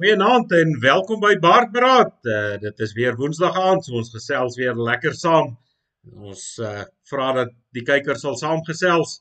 [0.00, 2.14] Goeienaand en welkom by Baardberaad.
[2.24, 5.50] Uh, dit is weer Woensdag aand, so ons gesels weer lekker saam.
[6.24, 9.18] Ons uh, vra dat die kykers sal saamgesels.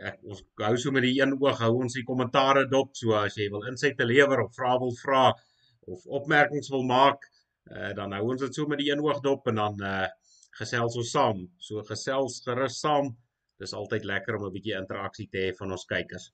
[0.00, 3.36] Ek ons hou so met die een oog hou ons die kommentare dop, so as
[3.36, 5.26] jy wil insig te lewer of vra wil vra
[5.92, 7.28] of opmerkings wil maak,
[7.68, 10.06] uh, dan hou ons dit so met die een oog dop en dan uh,
[10.62, 11.44] gesels ons saam.
[11.60, 13.12] So gesels gerus saam.
[13.60, 16.30] Dis altyd lekker om 'n bietjie interaksie te hê van ons kykers.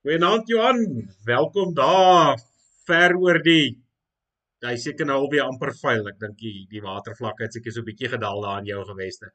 [0.00, 0.78] Goeienaand Johan,
[1.24, 2.38] welkom daar
[2.88, 3.74] ver oor die
[4.64, 6.06] hy seker nou alweer amper vuil.
[6.08, 9.28] Ek dink die die watervlakke het seker so 'n bietjie gedaal daar in jou geweste.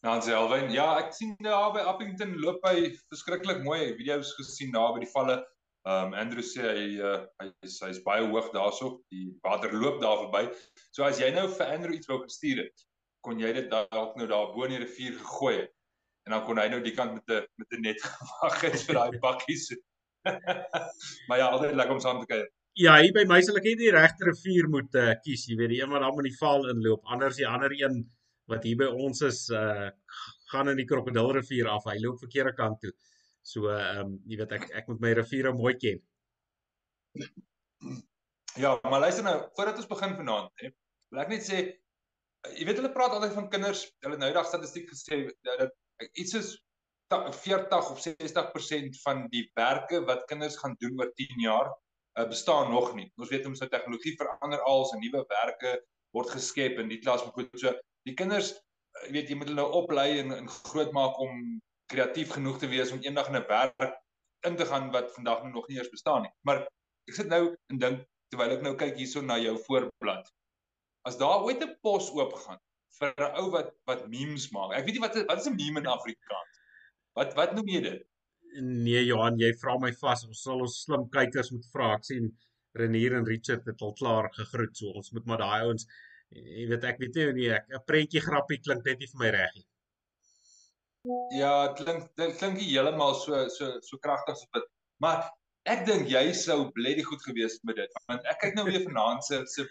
[0.00, 4.94] Dan Selwyn, ja, ek sien daar by Appington loop hy verskriklik mooi video's gesien daar
[4.94, 5.36] by die valle.
[5.84, 10.46] Um Andrew sê hy uh, hy hy's baie hoog daarso, die water loop daar verby.
[10.96, 12.88] So as jy nou vir Andrew iets wou gestuur het,
[13.20, 15.76] kon jy dit dalk nou daar bo in die rivier gegooi het
[16.26, 18.98] en dan kon hy nou die kant met 'n met 'n net gewag het vir
[19.00, 19.68] daai bakkies.
[21.28, 22.48] maar ja, altyd lekker om saam te kuier.
[22.78, 25.72] Ja, hier by my sal ek net die regte rivier moet uh, kies, jy weet,
[25.72, 28.04] die een wat dan met die val inloop, anders die ander een
[28.50, 29.90] wat hier by ons is, uh
[30.50, 31.84] gaan in die krokodilrivier af.
[31.86, 32.90] Hy loop verkeerde kant toe.
[33.46, 36.00] So ehm um, jy weet ek ek moet my riviere mooi ken.
[38.58, 40.72] Ja, maar luister nou, voordat ons begin vanaand, hè.
[41.14, 41.60] Wil ek net sê
[42.56, 45.70] jy weet hulle praat altyd van kinders, hulle nou dag statistiek gesê dat
[46.12, 46.50] iets is
[47.10, 52.70] 40 of 60% van die werke wat kinders gaan doen oor 10 jaar uh, bestaan
[52.70, 53.08] nog nie.
[53.16, 55.80] Ons weet ons nou tegnologie verander als en nuwe werke
[56.14, 57.72] word geskep in die klas moet so
[58.06, 61.58] die kinders uh, weet jy moet hulle nou oplei en, en grootmaak om
[61.90, 63.98] kreatief genoeg te wees om eendag in 'n werk
[64.46, 66.32] in te gaan wat vandag nog nie eers bestaan nie.
[66.46, 66.62] Maar
[67.10, 70.30] ek sit nou en dink terwyl ek nou kyk hierso na jou voorblad.
[71.08, 72.60] As daar ooit 'n pos oop gaan
[73.00, 74.76] vir 'n ou wat wat memes maak.
[74.78, 76.62] Ek weet nie wat wat is 'n meme in Afrikaans?
[77.16, 78.06] Wat wat noem jy dit?
[78.60, 80.26] Nee Johan, jy vra my vas.
[80.26, 81.94] Ons sal ons slim kykers moet vra.
[81.96, 82.30] Ek sien
[82.74, 85.86] Renier en Richard het al klaar gegroet, so ons moet maar daai ouens
[86.30, 89.54] jy weet ek weet nie ek 'n prentjie grappie klink net nie vir my reg
[89.56, 89.66] nie.
[91.40, 94.68] Ja, klink dit klink nie heeltemal so so so kragtig as dit.
[95.02, 95.24] Maar
[95.74, 97.98] ek dink jy sou bledie goed gewees met dit.
[98.12, 99.66] Want ek kyk nou weer vanaand se se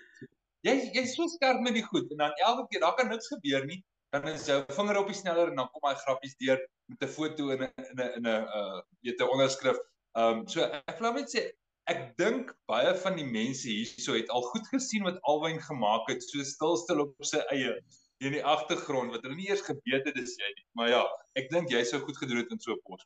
[0.68, 3.66] jy jy's so skerp met die goed en dan elke keer daar kan niks gebeur
[3.66, 3.84] nie
[4.14, 6.60] dan is jou vinger op die sneller en dan kom hy grappies deur
[6.90, 9.78] met 'n foto en 'n in 'n in 'n uh weet 'n onderskrif.
[10.18, 11.52] Ehm um, so ek wil net sê
[11.94, 16.24] ek dink baie van die mense hierso het al goed gesien wat Alwyn gemaak het
[16.24, 17.78] so stil stil op sy eie
[18.26, 20.66] in die agtergrond wat hulle nie eers geweet het dis jy nie.
[20.74, 21.04] Maar ja,
[21.40, 23.06] ek dink jy sou goed gedoen het in so 'n pos.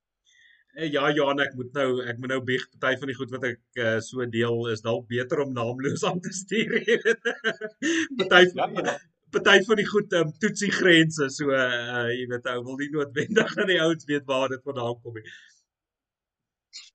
[0.73, 3.43] Eh, ja Johan, ek moet nou ek moet nou bieg party van die goed wat
[3.45, 6.79] ek uh, so deel is dalk beter om naamloos aan te stuur.
[8.21, 8.95] party van ja, ja.
[9.35, 13.53] party van die goed um, toetsie grense so uh, jy weet ou wil nie noodwendig
[13.61, 15.27] aan die ouens weet waar dit vandaan kom nie.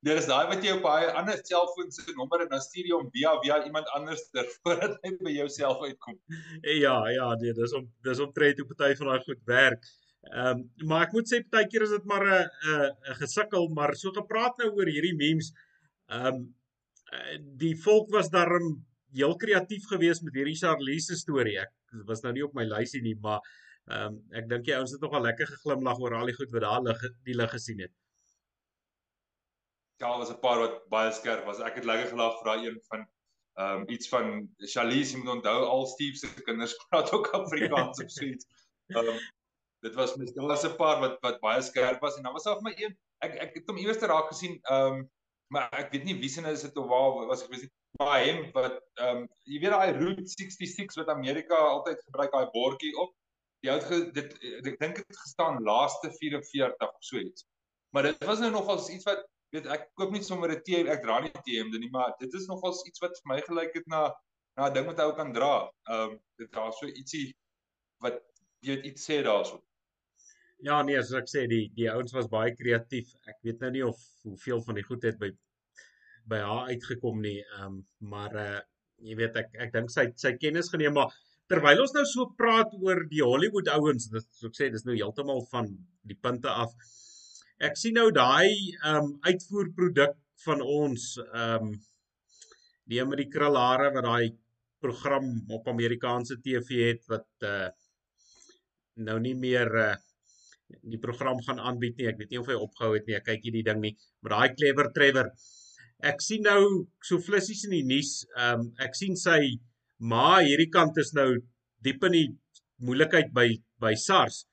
[0.02, 2.96] Dit is daai wat jy op baie ander selfoons se nommer en dan stuur jy
[2.96, 6.18] hom via via iemand anders ter voordat hy by jou self uitkom.
[6.82, 9.86] Ja, ja, nee, dis om dis om tred hoe party van daai goed werk.
[10.26, 12.48] Ehm um, maar ek moet sê partykeer is dit maar 'n
[13.10, 15.52] 'n gesukkel, maar so gepraat nou oor hierdie memes.
[16.08, 16.54] Ehm um,
[17.62, 21.58] die volk was daarom heel kreatief geweest met hierdie Charlize storie.
[21.58, 21.72] Ek
[22.10, 23.40] was nou nie op my lysie nie, maar
[23.86, 26.66] ehm um, ek dink die ouens het nogal lekker geglimlag oor al die goed wat
[26.66, 27.94] daar lig die lig gesien het.
[30.00, 31.60] Ja, was 'n paar wat baie skerp was.
[31.60, 33.06] Ek het lekker gelag vir daai een van
[33.58, 38.02] ehm um, iets van Charlize, jy moet onthou al Steve se kinders praat ook Afrikaans
[38.04, 38.46] of so iets.
[38.88, 39.18] Ehm um,
[39.86, 42.44] dit was mis daar was 'n paar wat wat baie skerp was en dan was
[42.44, 42.96] daar vir my een
[43.26, 45.10] ek ek het hom eers te raak gesien ehm um,
[45.54, 48.40] maar ek weet nie wie se is dit of waar was ek weet maar hom
[48.52, 53.14] wat ehm um, jy weet daai route 66 wat Amerika altyd gebruik daai bordjie op
[53.62, 53.78] die ou
[54.18, 54.36] dit
[54.72, 57.46] ek dink dit gestaan laaste 44 of so iets
[57.94, 59.24] maar dit was nou nogals iets wat
[59.56, 62.46] weet ek koop nie sommer 'n TM ek dra nie TM nie maar dit is
[62.50, 64.02] nogals iets wat vir my gelyk het na
[64.58, 67.26] na 'n ding wat ou kan dra ehm um, dit daar so ietsie
[68.04, 68.20] wat
[68.60, 69.62] jy weet iets sê daarso
[70.66, 73.12] Ja nee, soos ek sê die die ouens was baie kreatief.
[73.30, 75.30] Ek weet nou nie of hoeveel van die goed het by
[76.28, 77.38] by haar uitgekom nie.
[77.44, 77.76] Ehm um,
[78.12, 78.58] maar uh
[78.98, 81.12] jy weet ek ek dink sy sy kennis geneem maar
[81.48, 84.96] terwyl ons nou so praat oor die Hollywood ouens, dit so ek sê dis nou
[84.96, 85.70] heeltemal van
[86.02, 86.74] die punte af.
[87.62, 91.78] Ek sien nou daai ehm um, uitvoerproduk van ons ehm um,
[92.88, 94.34] die met die krulhare wat daai
[94.82, 97.70] program op Amerikaanse TV het wat uh
[99.06, 99.96] nou nie meer uh
[100.82, 102.08] die program gaan aanbied nie.
[102.10, 103.16] Ek weet nie of hy opgehou het nie.
[103.18, 103.94] Ek kyk hierdie ding nie.
[104.22, 105.30] Maar daai clever Trevor.
[106.10, 106.60] Ek sien nou
[107.04, 108.20] so flissies in die nuus.
[108.36, 109.56] Ehm um, ek sien sy
[109.98, 111.30] ma hierdie kant is nou
[111.82, 112.28] diep in die
[112.84, 113.48] moeilikheid by
[113.82, 114.44] by SARS.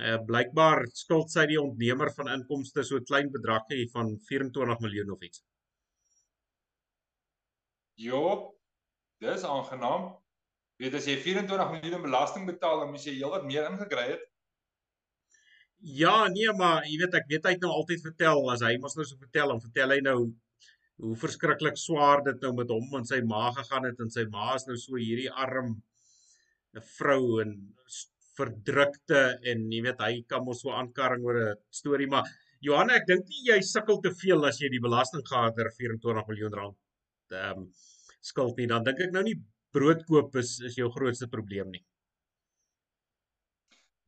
[0.00, 5.14] Uh blykbaar skuld sy die ontnemer van inkomste so 'n klein bedragie van 24 miljoen
[5.16, 5.44] of iets.
[7.94, 8.56] Jo,
[9.20, 10.12] dis aangenaam.
[10.80, 14.31] Weet as jy 24 miljoen belasting betaal, dan moet jy heelwat meer ingekry het.
[15.82, 18.94] Ja, nee, maar jy weet ek weet hy het nou altyd vertel as hy mos
[18.94, 20.18] nou so vertel, dan vertel hy nou
[21.02, 24.52] hoe verskriklik swaar dit nou met hom en sy ma gegaan het en sy ma
[24.54, 25.72] is nou so hierdie arm
[26.76, 27.56] 'n vrou en
[28.38, 32.30] verdrukte en jy weet hy kan mos so aankarring oor 'n storie maar
[32.62, 36.78] Johan ek dink nie jy sukkel te veel as jy die belastinggader 24 miljoen rand
[37.40, 37.66] ehm um,
[38.30, 39.38] skuld nie dan dink ek nou nie
[39.74, 41.84] broodkoop is is jou grootste probleem nie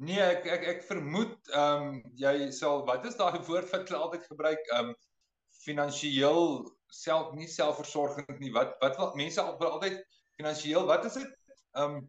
[0.02, 3.96] Nee ek ek ek vermoed ehm um, jy sal wat is daai woord wat jy
[3.99, 4.73] altyd gebruik?
[4.73, 4.96] Ehm um,
[5.64, 8.52] finansiëel self nie selfversorgend nie.
[8.52, 10.02] Wat wat wil mense altyd
[10.38, 11.31] finansiëel wat is dit?
[11.79, 12.02] Ehm um,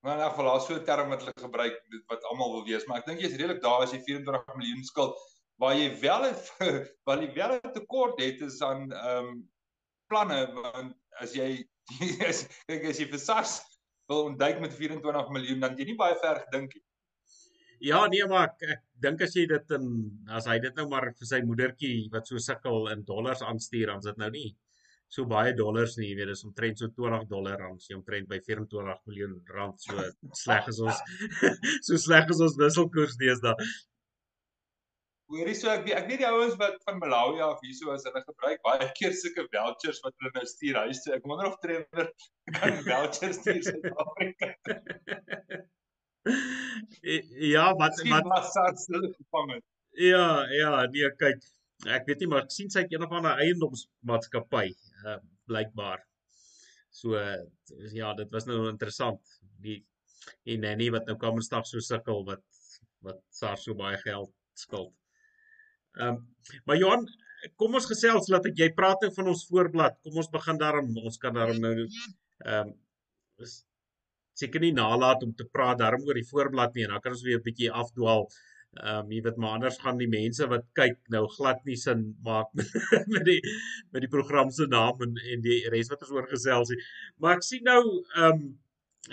[0.00, 1.76] Maar in elk geval daar's so 'n term wat hulle gebruik
[2.06, 5.18] wat almal wil wees, maar ek dink jy's redelik daar as jy 24 miljoen skuld
[5.58, 6.22] waar jy wel
[7.06, 9.50] waar jy wel 'n tekort het is aan ehm um,
[10.06, 11.66] planne want as jy
[12.30, 13.58] as kyk as jy vir SARS
[14.08, 16.84] wil ontduik met 24 miljoen dan jy nie baie ver gedink nie.
[17.88, 19.84] Ja, nee, maar ek, ek dink as jy dit in
[20.34, 24.02] as hy dit nou maar vir sy moedertjie wat so sukkel in dollars aanstuur, dan
[24.02, 24.48] is dit nou nie
[25.08, 28.40] so baie dollars nie, jy weet, dis omtrent so 20 dollar aan, so omtrent by
[28.44, 30.98] 24 miljoen rand so sleg as ons
[31.86, 33.70] so sleg as ons wisselkoers deesdae.
[35.28, 38.62] Hoorie so ek ek weet die ouens wat van Malawi af hierso as hulle gebruik
[38.64, 41.12] baie keer sulke vouchers wat hulle nou stuur huis toe.
[41.18, 42.08] Ek wonder of Trevor
[42.56, 44.48] kan vouchers stuur Suid-Afrika.
[47.54, 49.66] ja, wat wat SARS hulle gevang het.
[50.00, 51.44] Ja, ja, nee, kyk,
[51.98, 54.70] ek weet nie maar ek sien sy het een of ander eiendomsmaatskappy
[55.04, 56.00] uh blykbaar.
[56.92, 57.20] So
[57.92, 59.36] ja, dit was nou interessant.
[59.64, 59.82] Die
[60.48, 62.44] die nanny wat nou kom en stap so sukkel wat
[63.04, 64.96] wat SARS so baie geld skuld.
[65.96, 67.06] Ehm um, maar Johan,
[67.60, 69.98] kom ons gesels laat ek jy praat nou van ons voorblad.
[70.04, 72.76] Kom ons begin daarom ons kan daarom nou ehm um,
[74.38, 77.24] seker nie nalat om te praat daarom oor die voorblad nie en dan kan ons
[77.26, 78.28] weer 'n bietjie afdwaal.
[78.78, 82.04] Ehm um, jy weet maar anders gaan die mense wat kyk nou glad nie sin
[82.22, 82.48] maak
[83.14, 83.40] met, die
[83.92, 86.88] met die program se naam en en die res wat ons oor gesels het.
[87.18, 87.82] Maar ek sien nou
[88.14, 88.48] ehm um,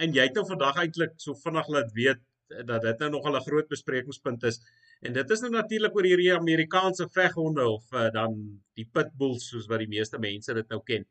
[0.04, 2.22] en jy het nou vandag eintlik so vinnig laat weet
[2.68, 4.60] dat dit nou nogal 'n groot besprekingspunt is.
[5.02, 8.38] En dit is nou natuurlik oor hierdie Amerikaanse veghonde of uh, dan
[8.78, 11.06] die pitbulls soos wat die meeste mense dit nou ken.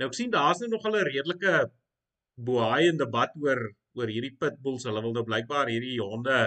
[0.00, 1.54] Nou ek sien daar's nou nogal 'n redelike
[2.48, 3.60] boei en debat oor
[3.98, 4.86] oor hierdie pitbulls.
[4.88, 6.40] Hulle wil nou blykbaar hierdie honde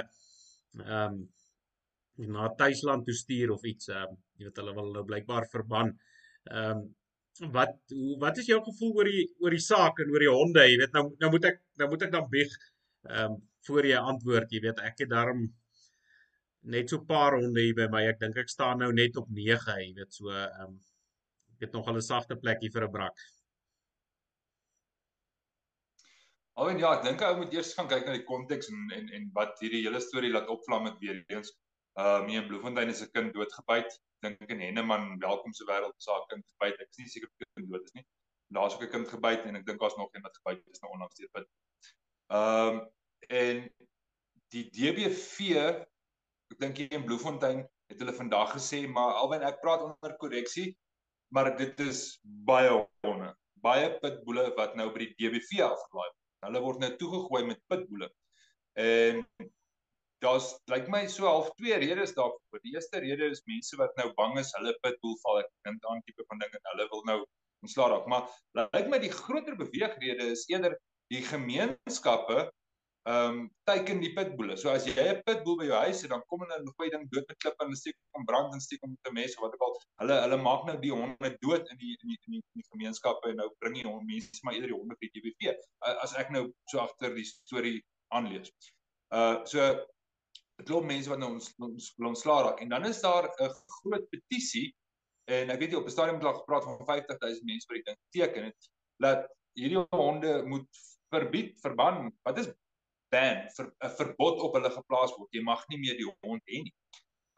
[0.82, 1.24] ehm um,
[2.34, 5.96] na Tuisland toe stuur of iets ehm um, jy weet hulle wil nou blykbaar verban.
[6.52, 6.84] Ehm um,
[7.54, 10.66] wat hoe wat is jou gevoel oor die oor die saak en oor die honde?
[10.70, 12.54] Jy weet nou nou moet ek nou moet ek dan bieg
[13.10, 14.52] ehm um, voor jy antwoord.
[14.52, 15.46] Jy weet ek het daarom
[16.64, 18.04] net so 'n paar honde hier by my.
[18.08, 20.80] Ek dink ek staan nou net op 9, jy weet so ehm um,
[21.56, 23.18] ek het nog 'n sagte plekkie vir 'n brak.
[26.56, 29.30] Alwen ja, ek dink ou moet eers gaan kyk na die konteks en en en
[29.34, 31.54] wat hierdie hele storie laat opvlam met weer eens.
[32.00, 34.00] Uh mee in Bloemfontein is 'n kind doodgebyt.
[34.22, 36.80] Dink in Henneman, welkom se wêreld se kind gebyt.
[36.82, 38.06] Ek is nie seker of die kind dood is nie.
[38.48, 40.92] Daar's ook 'n kind gebyt en ek dink daar's nog een wat gebyt is nou
[40.94, 41.48] onlangs pit.
[42.30, 42.88] Ehm um,
[43.30, 43.74] en
[44.54, 45.86] die DBV
[46.52, 50.74] ek dink hier in Bloemfontein het hulle vandag gesê maar alwen ek praat onder korreksie
[51.34, 52.74] maar dit is baie
[53.08, 53.32] honde
[53.64, 58.10] baie pitboele wat nou by die DBV afgelaai word Hulle word nou toegegooi met pitboele.
[58.80, 59.22] En
[60.24, 62.62] daar's lyk my so half twee redes daarvoor.
[62.64, 66.04] Die eerste rede is mense wat nou bang is hulle pitboel val ek dink aan
[66.08, 67.20] tipe van ding en hulle wil nou
[67.64, 68.10] ontslaa raak.
[68.12, 70.76] Maar lyk my die groter beweegrede is eerder
[71.14, 72.48] die gemeenskappe
[73.04, 74.56] ehm um, teiken die pitboele.
[74.58, 77.04] So as jy 'n pitboel by jou huis het, dan kom hulle en gooi ding
[77.12, 79.58] dood met klippe en steek hom brand en steek hom met 'n mes of wat
[79.58, 79.74] ook al.
[80.04, 82.70] Hulle hulle maak nou die honde dood in die in die in die, in die
[82.70, 85.58] gemeenskappe en nou bring die honde mense maar eerder die honde vir die DBV.
[86.06, 87.84] As ek nou so agter die storie
[88.16, 88.54] aanlees.
[89.12, 89.68] Uh so
[90.62, 94.08] dit loop mense wat nou ons ons ontslaa raak en dan is daar 'n groot
[94.16, 94.72] petisie
[95.28, 97.88] en ek weet jy op 'n stadium het al gepraat van 50000 mense wat die
[97.92, 98.72] ding teken het
[99.04, 99.28] dat
[99.60, 100.70] hierdie honde moet
[101.14, 102.12] verbied verban.
[102.24, 102.50] Wat is
[103.14, 105.30] ban 'n verbod op hulle geplaas word.
[105.38, 106.76] Jy mag nie meer die hond hê nie.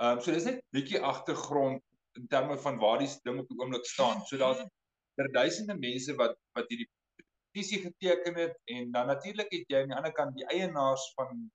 [0.02, 1.84] Ehm um, so dis net bietjie agtergrond
[2.20, 4.24] in terme van waar die ding op die oomblik staan.
[4.28, 4.64] So daar's
[5.20, 6.90] ter duisende mense wat wat hierdie
[7.56, 11.46] petisie geteken het en dan natuurlik het jy aan die ander kant die eienaars van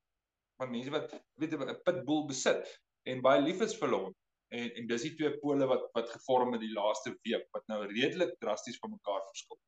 [0.60, 2.72] van mense wat weet 'n pitbull besit
[3.08, 4.14] en baie lief is vir hom.
[4.56, 7.80] En en dis die twee pole wat wat gevorm het die laaste week wat nou
[7.92, 9.60] redelik drasties van mekaar verskil.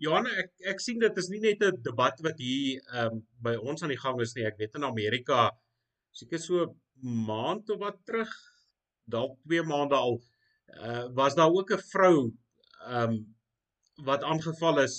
[0.00, 3.52] Johan, ek ek sien dit is nie net 'n debat wat hier ehm um, by
[3.70, 4.46] ons aan die gang is nie.
[4.48, 5.50] Ek weet in Amerika
[6.20, 6.68] seker so
[7.02, 8.32] maand of wat terug,
[9.16, 10.16] dalk 2 maande al,
[10.86, 12.16] uh, was daar ook 'n vrou
[12.86, 13.20] ehm um,
[14.08, 14.96] wat aangeval is.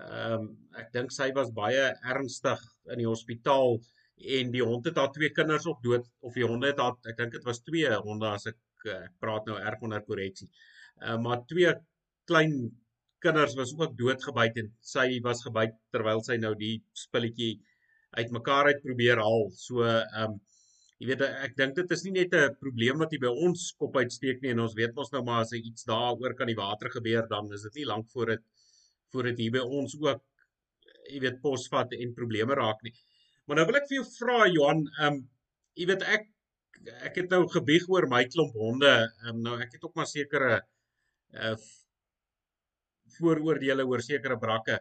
[0.00, 0.50] Ehm um,
[0.82, 3.78] ek dink sy was baie ernstig in die hospitaal
[4.38, 7.16] en die hond het haar twee kinders ook dood of die honde het haar ek
[7.16, 8.58] dink dit was twee honde as ek
[8.90, 10.50] ek praat nou erg onder korreksie.
[10.98, 11.70] Uh, maar twee
[12.26, 12.81] klein
[13.24, 17.52] kinders was ook doodgebyt en sy was gebyt terwyl sy nou die spulletjie
[18.18, 19.46] uitmekaar uit probeer haal.
[19.56, 20.40] So ehm um,
[21.02, 23.96] jy weet ek dink dit is nie net 'n probleem wat hier by ons kop
[23.98, 27.26] uitsteek nie en ons weet mos nou maar as iets daaroor kan die water gebeur
[27.32, 28.44] dan is dit nie lank voor dit
[29.12, 30.22] voor dit hier by ons ook
[31.10, 32.94] jy weet posvat en probleme raak nie.
[33.46, 35.22] Maar nou wil ek vir jou vra Johan, ehm um,
[35.80, 36.28] jy weet ek
[37.08, 38.92] ek het nou gebieg oor my klomp honde.
[39.24, 40.60] Ehm um, nou ek het ook maar sekere
[41.32, 41.56] uh
[43.18, 44.78] vooroordeele oor sekere brakke.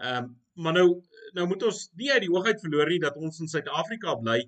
[0.00, 0.88] Ehm um, maar nou
[1.36, 4.38] nou moet ons nie uit die hoogheid verloor nie dat ons in Suid-Afrika bly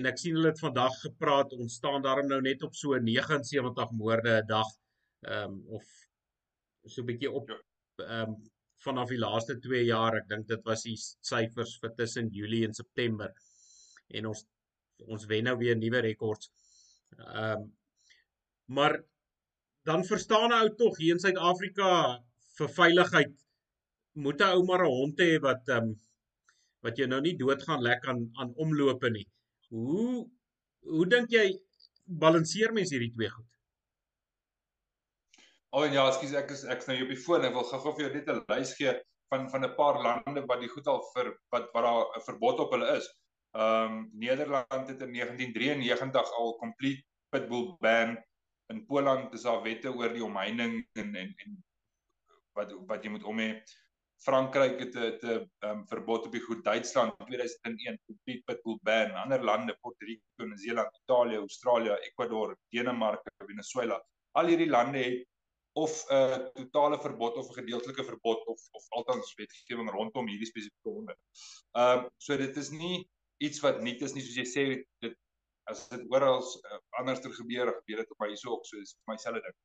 [0.00, 3.90] en ek sien hulle het vandag gepraat ons staan daarom nou net op so 79
[4.02, 4.70] moorde 'n dag
[5.26, 5.84] ehm um, of
[6.86, 7.58] so 'n bietjie op ja.
[8.04, 8.36] ehm um,
[8.86, 10.96] vanaf die laaste 2 jaar ek dink dit was die
[11.30, 13.34] syfers vir tussen Julie en September
[14.08, 14.44] en ons
[15.06, 16.50] ons wen nou weer nuwe rekords.
[17.18, 17.68] Ehm um,
[18.76, 19.02] maar
[19.88, 21.90] dan verstaan 'n ou tog hier in Suid-Afrika
[22.58, 23.34] vir veiligheid
[24.24, 25.96] moet 'n ou maar 'n hond hê wat ehm um,
[26.86, 29.26] wat jy nou nie doodgaan lek aan aan omlope nie.
[29.70, 30.26] Hoe
[30.94, 31.46] hoe dink jy
[32.24, 33.46] balanseer mens hierdie twee goed?
[35.76, 37.44] Oh, ja, ekskuus ek is ek's nou hier op die foon.
[37.44, 38.94] Ek wil gou-gou vir jou net 'n lys gee
[39.30, 42.60] van van 'n paar lande wat die goed al vir wat wat daar 'n verbod
[42.64, 43.06] op hulle is.
[43.54, 48.16] Ehm um, Nederland het in 1993 al complete pitbull ban.
[48.72, 51.64] In Poland is daar wette oor die omheining en en en
[52.58, 53.50] wat wat jy moet om hê.
[54.24, 56.64] Frankryk het 'n 'n um, verbod op die goed.
[56.64, 59.14] Duitsland 2001 complete pitbull ban.
[59.22, 63.98] Ander lande, Puerto Rico, Nieu-Seeland, Italië, Australië, Ecuador, Denemarke, Venezuela.
[64.32, 65.26] Al hierdie lande het
[65.72, 70.50] of 'n uh, totale verbod of 'n gedeeltelike verbod of of althans wetgewing rondom hierdie
[70.52, 71.16] spesifieke honde.
[71.72, 74.64] Ehm um, so dit is nie iets wat nie is nie soos jy sê
[75.04, 75.16] dit
[75.70, 79.12] as dit oral uh, anderster gebeur gebeur dit op my hierso ook so is vir
[79.14, 79.56] myselfde ding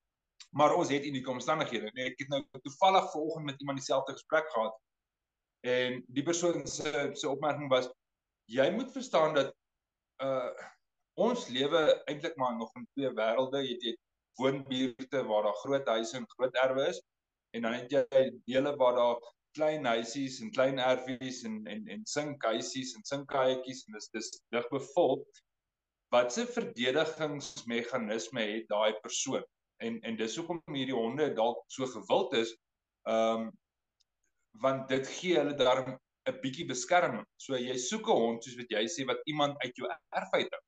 [0.51, 4.50] maar ons het unieke omstandighede nee, ek het nou toevallig vanoggend met iemand dieselfde gesprek
[4.51, 4.79] gehad.
[5.63, 7.89] En die persoon se se opmerking was
[8.51, 9.53] jy moet verstaan dat
[10.23, 10.71] uh
[11.13, 13.59] ons lewe eintlik maar nog in twee wêrelde.
[13.62, 14.00] Jy het
[14.41, 17.01] woonbuurte waar daar groot huise en groot erwe is
[17.53, 22.05] en dan het jy dele waar daar klein huisies en klein erfies en en en
[22.09, 25.19] sinkhuisies en sinkkaaietjies en dis dis dig bevol
[26.15, 29.45] wat se verdedigingsmeganisme het daai persoon
[29.88, 32.56] en en dis hoekom hierdie honde dalk so gewild is
[33.10, 33.52] ehm um,
[34.63, 35.96] want dit gee hulle darm
[36.30, 37.25] 'n bietjie beskerming.
[37.46, 40.52] So jy soek 'n hond soos wat jy sê wat iemand uit jou erf uit
[40.52, 40.63] het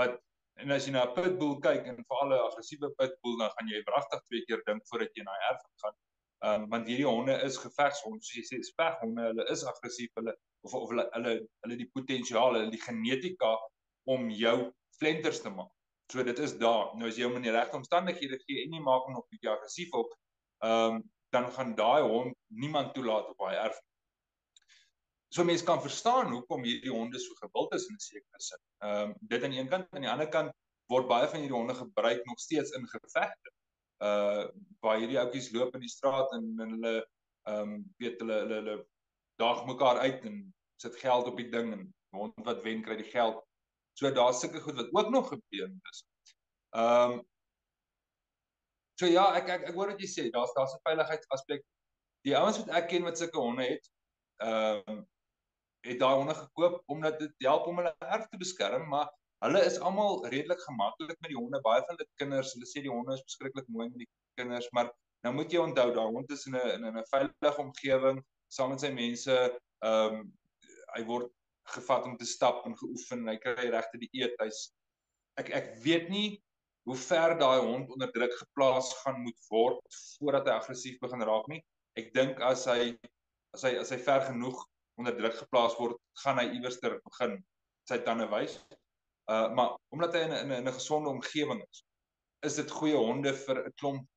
[0.00, 0.18] wat
[0.60, 3.82] en as jy na 'n pitbull kyk en veral 'n aggressiewe pitbull dan gaan jy
[3.88, 5.96] wragtig twee keer dink voordat jy na die erf gaan.
[6.44, 10.34] Ehm um, want hierdie honde is gevegshonde, soos jy sê, speghonde, hulle is aggressief, hulle
[10.64, 13.50] of of hulle hulle hulle die potensiaal, hulle die genetika
[14.14, 14.56] om jou
[14.98, 15.72] flenters te maak.
[16.10, 16.90] So dit is daar.
[16.98, 19.52] Nou as jy hom in die regte omstandighede gee en jy maak hom nog bietjie
[19.52, 20.14] aggressief op,
[20.66, 23.76] ehm um, dan gaan daai hond niemand toelaat op daai erf.
[25.30, 28.62] So mense kan verstaan hoekom hierdie honde so gewild is in 'n sekere sin.
[28.78, 30.52] Ehm um, dit aan die een kant, aan die ander kant
[30.90, 33.54] word baie van hierdie honde gebruik nog steeds in gevegte
[34.08, 34.48] uh
[34.80, 36.94] waar hierdie ouetjies loop in die straat en en hulle
[37.52, 38.76] ehm um, weet hulle hulle hulle
[39.42, 40.42] daag mekaar uit en
[40.82, 41.86] sit geld op die ding en
[42.16, 43.38] hond wat wen kry die geld.
[44.00, 46.04] So daar's sulke goed wat ook nog gebeur is.
[46.76, 47.20] Ehm um,
[49.00, 51.62] So ja, ek ek ek hoor wat jy sê, daar's daar's 'n veiligheidsaspek.
[52.28, 53.86] Die ouens wat ek ken wat sulke honde het,
[54.44, 55.06] ehm um,
[55.88, 59.08] het daai honde gekoop omdat dit help om hulle erf te beskerm, maar
[59.40, 61.60] Hulle is almal redelik gemaklik met die honde.
[61.64, 64.90] Baie van dit kinders, hulle sê die honde is beskiklik mooi met die kinders, maar
[65.24, 68.20] nou moet jy onthou daai hond is in 'n in 'n veilige omgewing
[68.52, 69.36] saam met sy mense.
[69.88, 70.26] Ehm um,
[70.96, 71.32] hy word
[71.74, 73.28] gevat om te stap en geoefen.
[73.28, 74.36] Hy kry regte die eet.
[74.40, 74.70] Hy's
[75.40, 76.42] ek ek weet nie
[76.88, 81.48] hoe ver daai hond onder druk geplaas gaan moet word voordat hy aggressief begin raak
[81.52, 81.60] nie.
[82.00, 82.96] Ek dink as hy
[83.54, 84.58] as hy as hy ver genoeg
[85.00, 87.38] onder druk geplaas word, gaan hy iewers ter begin
[87.88, 88.58] sy tande wys.
[89.30, 91.84] Uh maar omdat hy in 'n in 'n gesonde omgewing is,
[92.46, 94.08] is dit goeie honde vir 'n klomp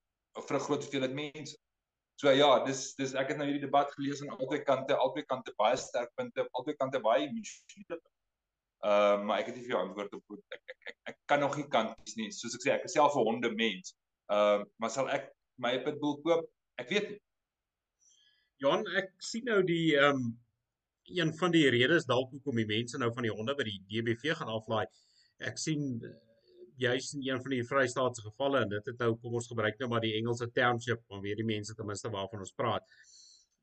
[0.47, 1.57] vir 'n groot hoeveelheid mense.
[2.21, 5.53] So ja, dis dis ek het nou hierdie debat gelees aan albei kante, albei kante
[5.59, 7.99] baie sterk punte, albei kante baie emosionele.
[8.83, 11.57] Uh maar ek het nie vir jou antwoord op ek ek, ek ek kan nog
[11.57, 12.29] nie kanties nie.
[12.35, 13.95] Soos ek sê, ek is self 'n honde mens.
[14.29, 16.49] Uh maar sal ek my pitbull koop?
[16.81, 17.21] Ek weet nie.
[18.63, 20.31] Johan, ek sien nou die ehm um,
[21.11, 24.37] een van die redes dalk hoekom die mense nou van die honde by die DBV
[24.39, 24.85] gaan aflaai.
[25.43, 25.99] Ek sien
[26.83, 29.89] juis in een van die Vrystaatse gevalle en dit het nou kom ons gebruik nou
[29.91, 32.87] maar die Engelse township om weer die mense ten minste waarvan ons praat.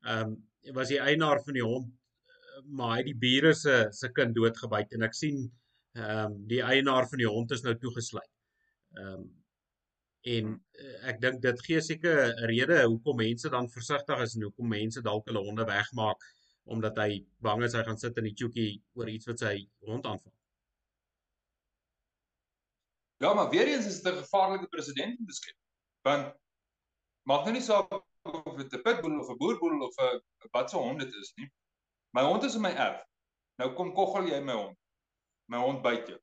[0.05, 0.39] Ehm um,
[0.77, 1.89] was die eienaar van die hond
[2.69, 5.43] maar hy die bure se se kind doodgebyt en ek sien
[5.97, 8.33] ehm um, die eienaar van die hond is nou toegesluit.
[8.97, 9.29] Ehm um,
[10.31, 14.45] en uh, ek dink dit gee seker 'n rede hoekom mense dan versigtig is en
[14.47, 16.27] hoekom mense dalk hulle honde wegmaak
[16.75, 19.55] omdat hy bang is hy gaan sit in die chookie oor iets wat sy
[19.89, 20.33] hond aanval.
[23.21, 25.57] Ja, maar weer eens is dit 'n gevaarlike presedent om te skep.
[26.01, 26.33] Want
[27.29, 27.91] maak nou nie saak
[28.23, 31.51] of dit 'n pitbull of 'n boerboel of 'n wat se hond dit is nie.
[32.09, 33.03] My hond is in my erf.
[33.55, 34.77] Nou kom koggel jy my hond.
[35.45, 36.19] My hond byt jou.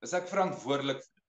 [0.00, 1.26] Is ek verantwoordelik vir dit?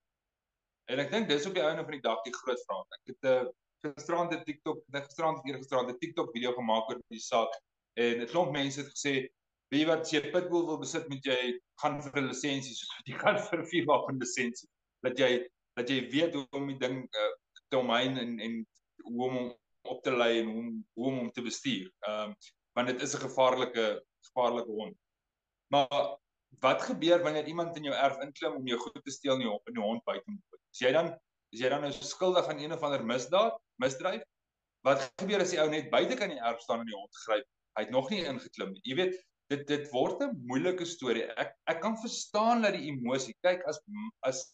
[0.85, 2.85] En ek dink dis op die einde van die dag die groot vraag.
[2.99, 3.51] Ek het 'n uh,
[3.81, 7.61] gisterand 'n TikTok, gisterand weer gisterand 'n TikTok video gemaak oor die saak
[7.93, 9.27] en 'n klomp mense het gesê
[9.71, 11.39] Wie wat jy pitbull wil besit met jy
[11.81, 14.69] gaan vir 'n lisensie soos wat jy gaan vir 'n vuurwapen lisensie.
[15.05, 15.31] Dat jy
[15.79, 17.33] dat jy weet hoe om die ding uh,
[17.71, 18.57] te omheen en en
[19.07, 19.37] hoe om
[19.91, 21.87] op te lei en hoe hoe om hom te bestuur.
[22.07, 22.35] Ehm um,
[22.75, 23.85] want dit is 'n gevaarlike
[24.27, 24.97] gevaarlike hond.
[25.67, 26.17] Maar
[26.59, 29.59] wat gebeur wanneer iemand in jou erf inklim om jou goed te steel en jou
[29.65, 30.59] in die hond buite moet put?
[30.71, 31.15] Is jy dan
[31.51, 34.23] is jy dan nou skuldig aan een of ander misdaad, misdryf?
[34.87, 37.47] Wat gebeur as die ou net buite kan die erf staan en die hond gryp?
[37.77, 38.81] Hy het nog nie ingeklim nie.
[38.83, 39.19] Jy weet,
[39.51, 41.25] dit dit word 'n moeilike storie.
[41.43, 43.35] Ek ek kan verstaan dat die emosie.
[43.45, 43.79] Kyk as
[44.27, 44.45] as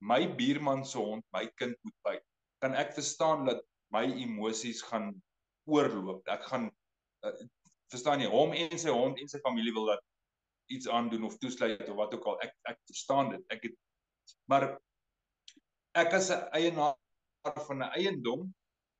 [0.00, 2.24] my buurman se hond my kind moet byt,
[2.60, 3.62] kan ek verstaan dat
[3.94, 5.12] my emosies gaan
[5.70, 6.26] oorloop.
[6.28, 6.66] Ek gaan
[7.24, 7.36] uh,
[7.92, 10.02] verstaan jy hom en sy hond en sy familie wil dat
[10.72, 12.40] iets aandoen of toesluit of wat ook al.
[12.42, 13.46] Ek ek verstaan dit.
[13.54, 13.78] Ek het
[14.50, 14.68] maar
[15.94, 16.98] ek as 'n eienaar
[17.68, 18.50] van 'n eiendom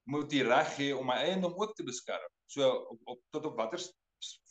[0.06, 2.30] moet die reg hê om my eiendom ook te beskerm.
[2.46, 3.80] So op, op tot op watter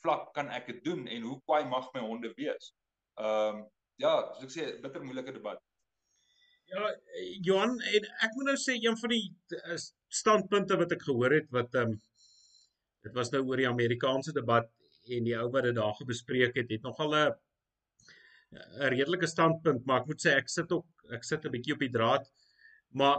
[0.04, 2.74] vlak kan ek dit doen en hoe kwaai mag my honde wees?
[3.20, 3.64] Ehm um,
[4.02, 5.60] ja, soos ek sê, bitter moeilike debat.
[6.72, 6.88] Ja,
[7.46, 9.26] Johan, en ek moet nou sê een van die
[9.60, 9.78] uh,
[10.22, 12.02] standpunte wat ek gehoor het wat ehm um,
[13.04, 14.70] dit was nou oor die Amerikaanse debat
[15.12, 17.34] en die ou wat dit daar gebespreek het, het nogal 'n
[18.54, 21.84] 'n redelike standpunt, maar ek moet sê ek sit ook ek sit 'n bietjie op
[21.84, 22.30] die draad.
[23.00, 23.18] Maar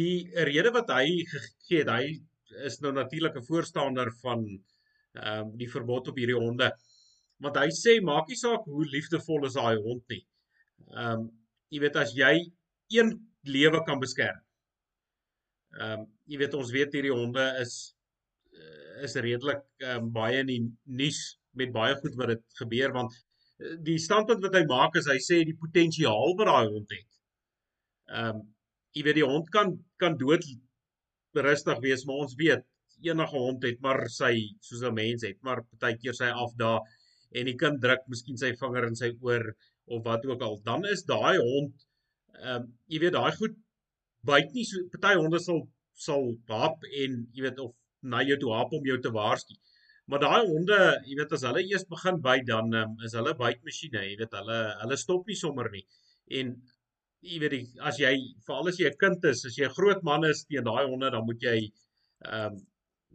[0.00, 4.44] die rede wat hy gegee het, hy is nou natuurlik 'n voorstander van
[5.14, 6.70] ehm um, die verbod op hierdie honde.
[7.42, 10.22] Want hy sê maak nie saak hoe liefdevol is daai hond nie.
[10.90, 11.28] Ehm um,
[11.74, 12.34] jy weet as jy
[12.94, 13.12] een
[13.50, 14.40] lewe kan beskerm.
[15.78, 17.76] Ehm um, jy weet ons weet hierdie honde is
[18.56, 20.60] uh, is redelik um, baie in die
[21.00, 21.20] nuus
[21.58, 25.18] met baie goed wat dit gebeur want uh, die standpunt wat hy maak is hy
[25.22, 27.10] sê die potensiaal wat daai hond het.
[28.10, 28.44] Ehm um,
[28.94, 30.44] jy weet die hond kan kan dood
[31.34, 32.62] rustig wees maar ons weet
[33.02, 36.78] enige hond het maar sy soos 'n mens het maar partykeer sy afdaa
[37.34, 39.54] en die kind druk miskien sy vinger in sy oor
[39.86, 40.60] of wat ook al.
[40.64, 41.86] Dan is daai hond
[42.42, 43.56] ehm um, jy weet daai goed
[44.28, 45.60] byt nie so party honde sal
[46.06, 49.54] sal hap en jy weet of na jou toe hap om jou te waarsku.
[50.10, 50.78] Maar daai honde
[51.08, 54.60] jy weet as hulle eers begin byt dan um, is hulle bytmasjiene jy weet hulle
[54.82, 55.84] hulle stop nie sommer nie.
[56.40, 56.54] En
[57.24, 58.14] jy weet as jy
[58.46, 61.10] veral as jy 'n kind is as jy 'n groot man is teen daai honde
[61.16, 62.62] dan moet jy ehm um,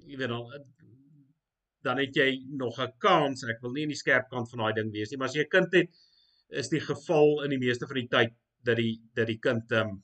[0.07, 0.45] jy weet dan
[1.81, 3.43] dan het jy nog 'n kans.
[3.43, 5.43] Ek wil nie in die skerp kant van daai ding wees nie, maar as jy
[5.43, 5.89] 'n kind het,
[6.49, 8.33] is die geval in die meeste van die tyd
[8.63, 10.03] dat die dat die kind ehm um,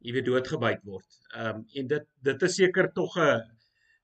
[0.00, 1.20] jy weet doodgebyt word.
[1.34, 3.40] Ehm um, en dit dit is seker tog 'n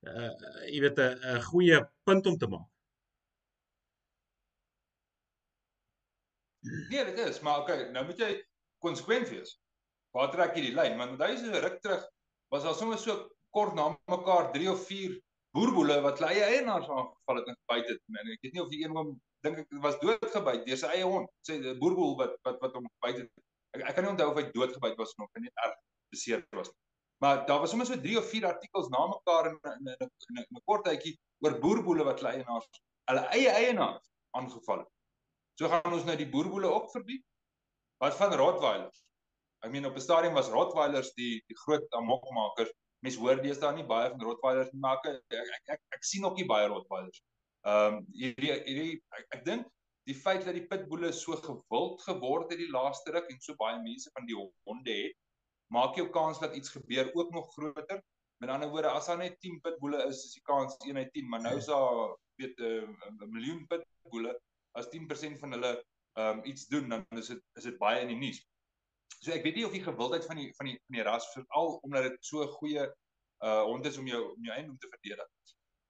[0.02, 0.30] uh,
[0.72, 2.68] jy weet 'n 'n goeie punt om te maak.
[6.90, 8.44] Nee, dit is, maar okay, nou moet jy
[8.78, 9.58] konsekwent wees.
[10.10, 10.96] Waar trek jy die lyn?
[10.96, 12.04] Want hy is so ruk terug
[12.48, 15.14] was daar sommer so kort na mekaar 3 of 4
[15.54, 18.00] boerboele wat hulle eie eienaars aangeval het en gebyt het.
[18.10, 19.12] En ek weet nie of die een hom
[19.46, 21.30] dink ek was doodgebyt deur sy eie hond.
[21.46, 23.44] Sê die boerboel wat wat wat hom gebyt het.
[23.76, 25.76] Ek, ek kan nie onthou of hy doodgebyt was of net erg
[26.14, 26.72] beseer was.
[27.22, 30.42] Maar daar was sommer so 3 of 4 artikels na mekaar in in 'n in
[30.42, 31.14] 'n kort tydjie
[31.46, 34.92] oor boerboele wat hulle eienaars hulle eie eienaars aangeval het.
[35.60, 37.22] So gaan ons nou die boerboele ook verbied.
[38.02, 39.04] Wat van Rottweilers?
[39.62, 42.72] Ek meen op 'n stadium was Rottweilers die die groot amokmakers
[43.04, 46.38] mense hoor deesdae nie baie van Rottweilers nie, maar ek ek, ek ek sien ook
[46.40, 47.22] nie baie Rottweilers.
[47.68, 49.68] Ehm um, hierdie hierdie ek, ek dink
[50.08, 53.78] die feit dat die pitboele so gewild geword het die laaste ruk en so baie
[53.80, 55.16] mense van die honde het,
[55.72, 58.02] maak jou kans dat iets gebeur ook nog groter.
[58.42, 61.28] Met ander woorde, as daar net 10 pitboele is, is die kans 1 uit 10,
[61.30, 64.34] maar nou is daar weet 'n uh, miljoen pitboele.
[64.76, 65.72] As 10% van hulle
[66.18, 68.44] ehm um, iets doen, dan is dit is dit baie in die nuus.
[69.20, 71.78] So ek weet nie of die gewildheid van die van die van die ras veral
[71.86, 72.92] omdat dit so 'n goeie
[73.44, 75.26] Uh hond is om jou om jou eiendom te verdedig.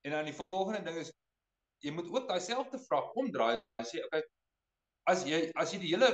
[0.00, 1.12] En dan die volgende ding is
[1.84, 4.22] jy moet ook daai selfde vraag omdraai en sê okay
[5.12, 6.08] as jy as jy die hele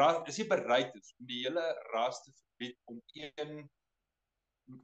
[0.00, 3.66] ras is jy bereid is om die hele ras te verbied om een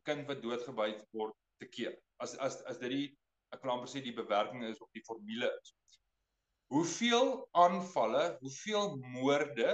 [0.09, 1.95] kind wat doodgebyt word te keer.
[2.21, 3.07] As as as dit die
[3.55, 5.75] ek wil amper sê die bewerking is of die formule is.
[6.73, 7.33] Hoeveel
[7.65, 9.73] aanvalle, hoeveel moorde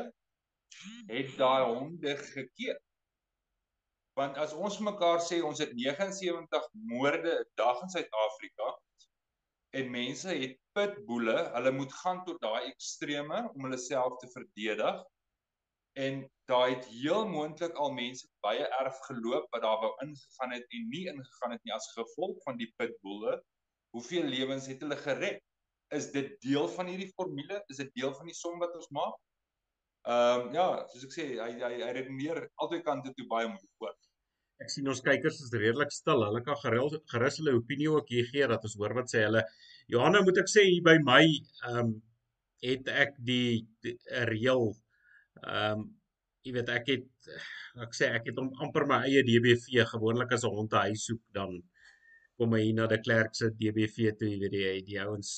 [1.09, 2.78] het daai honde gekeer?
[4.18, 8.68] Want as ons mekaar sê ons het 79 moorde 'n dag in Suid-Afrika
[9.78, 15.04] en mense het pitboele, hulle moet gaan tot daai extreme om hulle self te verdedig.
[16.07, 20.66] En daai het heel moontlik al mense baie erg geloop wat daar wou ingegaan het
[20.78, 23.38] en nie ingegaan het nie as gevolg van die pitboele.
[23.96, 25.42] Hoeveel lewens het hulle gered?
[25.94, 27.62] Is dit deel van hierdie formule?
[27.72, 29.16] Is dit deel van die som wat ons maak?
[30.07, 33.69] Ehm um, ja, soos ek sê, hy hy hy redeneer albei kante toe baie mooi
[33.85, 33.97] oor.
[34.63, 36.25] Ek sien ons kykers is redelik stil.
[36.27, 39.45] Hulle kan gerus gerus hulle opinie ook hier gee dat ons hoor wat sê hulle.
[39.89, 41.97] Johanna, moet ek sê hier by my ehm um,
[42.63, 43.95] het ek die, die
[44.31, 44.73] reël
[45.45, 45.87] ehm um,
[46.47, 47.29] jy weet ek het
[47.85, 51.05] ek sê ek het om amper my eie DBV gewoonlik as 'n hond te huis
[51.09, 51.59] soek dan
[52.39, 55.31] kom hy na die klerk se DBV toe jy weet die die ouens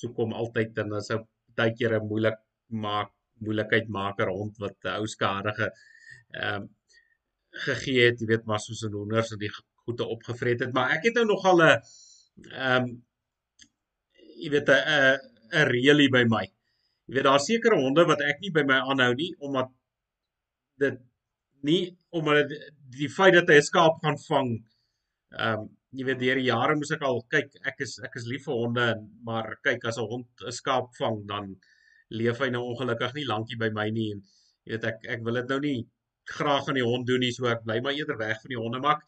[0.00, 1.18] soek hom altyd en dan sou
[1.60, 2.38] baie keer 'n moeilik
[2.84, 3.12] maak
[3.44, 5.70] moeilikheid maker hond wat 'n ou skadige
[6.34, 6.68] ehm um,
[7.64, 9.52] gegee het, jy weet maar soos 'n honders en die
[9.84, 11.80] goede opgevret het, maar ek het nou nogal 'n
[12.52, 13.02] ehm um,
[14.42, 15.18] jy weet 'n
[15.58, 16.44] 'n reëlie by my.
[17.06, 19.70] Jy weet daar sekerre honde wat ek nie by my aanhou nie omdat
[20.82, 20.98] dit
[21.62, 22.52] nie omdat
[22.98, 24.50] die feit dat hy 'n skaap gaan vang
[25.36, 28.26] ehm um, jy weet deur die jare moes ek al kyk ek is ek is
[28.28, 28.86] lief vir honde
[29.24, 31.56] maar kyk as 'n hond 'n skaap vang dan
[32.10, 34.20] leef hy nou ongelukkig nie lankie by my nie en
[34.64, 35.78] jy weet ek ek wil dit nou nie
[36.28, 38.80] graag aan die hond doen nie so ek bly maar eerder weg van die honde
[38.84, 39.00] maar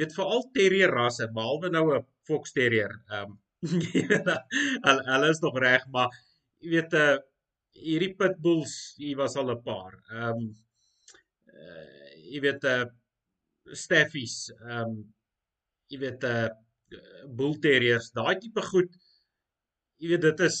[0.00, 3.36] weet veral terrier rasse behalwe nou 'n fox terrier ehm
[4.88, 6.12] um, hulle is nog reg maar
[6.60, 7.16] jy weet uh, eh,
[7.86, 10.46] hierdie pitbulls hier was al 'n paar ehm um,
[11.56, 14.94] uh, jy weet 'n uh, staffies ehm um,
[15.92, 18.92] jy weet 'n uh, bull terriers daai tipe goed
[20.00, 20.58] jy weet dit is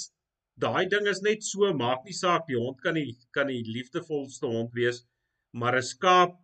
[0.64, 4.48] daai ding is net so maak nie saak die hond kan die kan die liefdevolste
[4.48, 5.02] hond wees
[5.52, 6.36] maar 'n skaap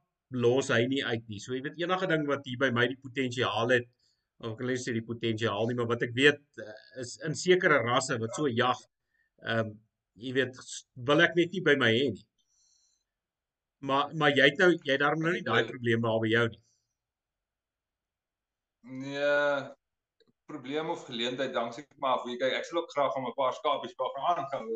[0.45, 1.41] los hy nie uit nie.
[1.41, 3.89] So jy weet enige ding wat hier by my die potensiaal het
[4.41, 7.83] of ek wil sê die potensiaal nie maar wat ek weet eh, is in sekere
[7.87, 8.81] rasse wat so jag
[9.43, 9.75] ehm um,
[10.25, 10.57] jy weet
[11.09, 12.27] wil ek net nie by my hê nie.
[13.89, 16.63] Maar maar jy het nou jy daarom nou nie daai probleme al by jou nie.
[18.83, 19.82] Nee
[20.53, 22.27] probleem of geleentheid dan sê ek maar af.
[22.27, 24.69] Kyk, ek sal ook graag om 'n paar skapies pa gaan aangaan.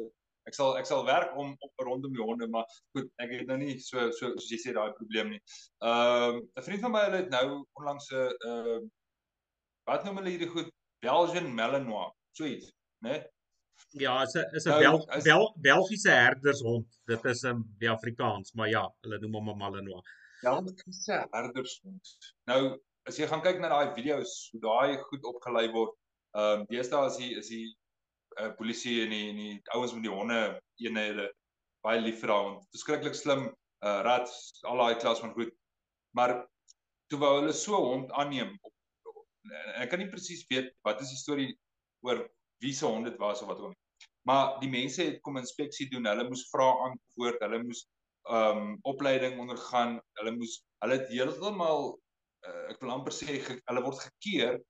[0.49, 3.59] Ek sal ek sal werk om op rondom die honde, maar goed, ek het nou
[3.59, 5.41] nie so so soos jy sê daai probleem nie.
[5.83, 7.47] Ehm um, 'n vriend van my hulle het nou
[7.81, 8.83] onlangs 'n ehm uh,
[9.91, 10.71] wat noem hulle hierdie goed
[11.07, 12.71] Belgian Malinois, so iets,
[13.05, 13.11] né?
[13.11, 13.25] Nee?
[14.05, 16.99] Ja, is 'n is 'n nou, Bel, Bel, Belgiese herdershond.
[17.05, 20.07] Dit is 'n um, die Afrikaans, maar ja, hulle noem hom 'n Malinois.
[20.43, 22.35] Belgiese herdershond.
[22.45, 25.95] Nou as jy gaan kyk na daai video's hoe daai goed opgelei word,
[26.37, 27.67] ehm um, deesdae is die is die
[28.41, 30.41] uh, polisie en die en die ouens met die honde
[30.83, 31.31] eenhede
[31.87, 32.69] baie lief vir daai hond.
[32.75, 33.47] Verskriklik slim,
[33.87, 35.53] uh rats, al daai klas van goed.
[36.19, 36.41] Maar
[37.11, 38.73] toe wou hulle so hond aanneem op
[39.81, 41.51] ek kan nie presies weet wat is die storie
[42.07, 42.25] oor
[42.65, 43.77] wie se hond dit was of wat ook al.
[44.27, 46.09] Maar die mense het kom inspeksie doen.
[46.09, 47.39] Hulle moes vra antwoord.
[47.45, 47.85] Hulle moes
[48.27, 50.01] ehm um, opleiding ondergaan.
[50.19, 51.93] Hulle moes hulle het heeltemal
[52.49, 54.61] uh, ek wil amper sê ge, hulle word gekeer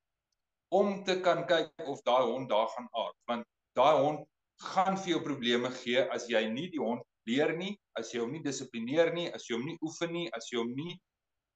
[0.80, 3.46] om te kan kyk of daai hond daar gaan aard want
[3.78, 4.24] daai hond
[4.72, 8.32] gaan vir jou probleme gee as jy nie die hond leer nie as jy hom
[8.32, 10.96] nie dissiplineer nie as jy hom nie oefen nie as jy hom nie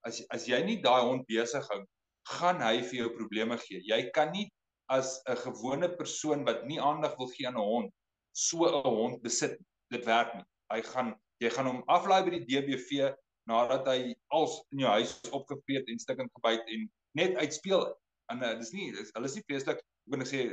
[0.07, 1.83] as as jy nie daai hond besig hou
[2.29, 3.81] gaan hy vir jou probleme gee.
[3.87, 4.49] Jy kan nie
[4.91, 7.91] as 'n gewone persoon wat nie aandag wil gee aan 'n hond
[8.33, 9.59] so 'n hond besit
[9.91, 10.45] dit werk nie.
[10.73, 13.15] Hy gaan jy gaan hom aflaai by die DBV
[13.51, 16.87] nadat hy als in jou huis opgevreet en stikkend gebyt en
[17.19, 17.89] net uitspeel.
[18.33, 20.45] En uh, dis nie dis, hulle is nie vreeslik, ek wil net sê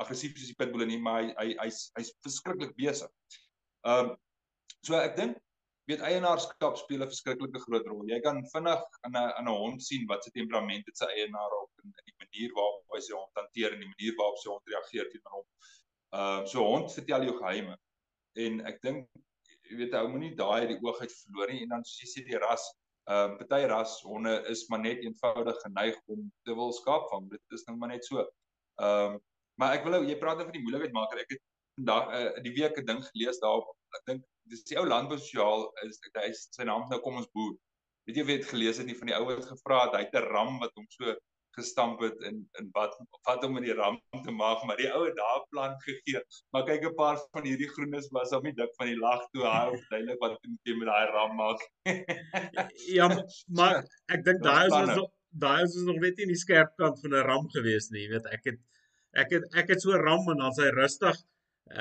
[0.00, 3.38] aggressief soos die pitbull nie, maar hy hy hy's hy's verskriklik besig.
[3.88, 4.14] Ehm um,
[4.82, 5.40] so ek dink
[5.90, 8.04] weet eienaarskap speel 'n verskriklike groot rol.
[8.10, 11.56] Jy kan vinnig in 'n in 'n hond sien wat se temperament dit sy eienaar
[11.58, 14.72] op en die manier waarop hy sy hond hanteer en die manier waarop sy hond
[14.74, 15.48] reageer teenoor hom.
[16.12, 17.76] Ehm uh, so hond vertel jou geheime.
[18.44, 19.08] En ek dink
[19.72, 22.24] jy weet ou moenie daai die oog uit verloor nie en dan soos jy sê
[22.28, 22.64] die ras
[23.10, 27.30] ehm uh, party ras honde is maar net eenvoudig geneig om te wil skaap vang
[27.32, 28.22] dit is nou maar net so.
[28.82, 29.20] Ehm um,
[29.60, 31.18] maar ek wil ou jy praat oor die moeilikheid maker.
[31.24, 31.42] Ek het
[31.78, 33.74] vandag uh, die week 'n ding gelees daarop.
[33.98, 37.52] Ek dink dis die ou landbou sosiaal is hy sy naam nou kom ons boer.
[38.06, 40.30] Weet jy weet gelees het nie van die ou wat gevra het hy het 'n
[40.30, 41.16] ram wat hom so
[41.56, 42.94] gestamp het in in wat
[43.28, 46.22] wat om in die ram te maak maar die ou het daar plan gegee.
[46.52, 49.44] Maar kyk 'n paar van hierdie groenes was al nie dik van die lag toe
[49.46, 51.60] hy het duidelik wat moet jy met daai ram maak.
[52.98, 53.08] Ja
[53.58, 55.12] maar ek dink daai is ons
[55.44, 58.08] daai is ons nog net nie in die skerp kant van 'n ram gewees nie
[58.14, 58.58] weet ek het
[59.24, 61.22] ek het ek het so ram en dan sy rustig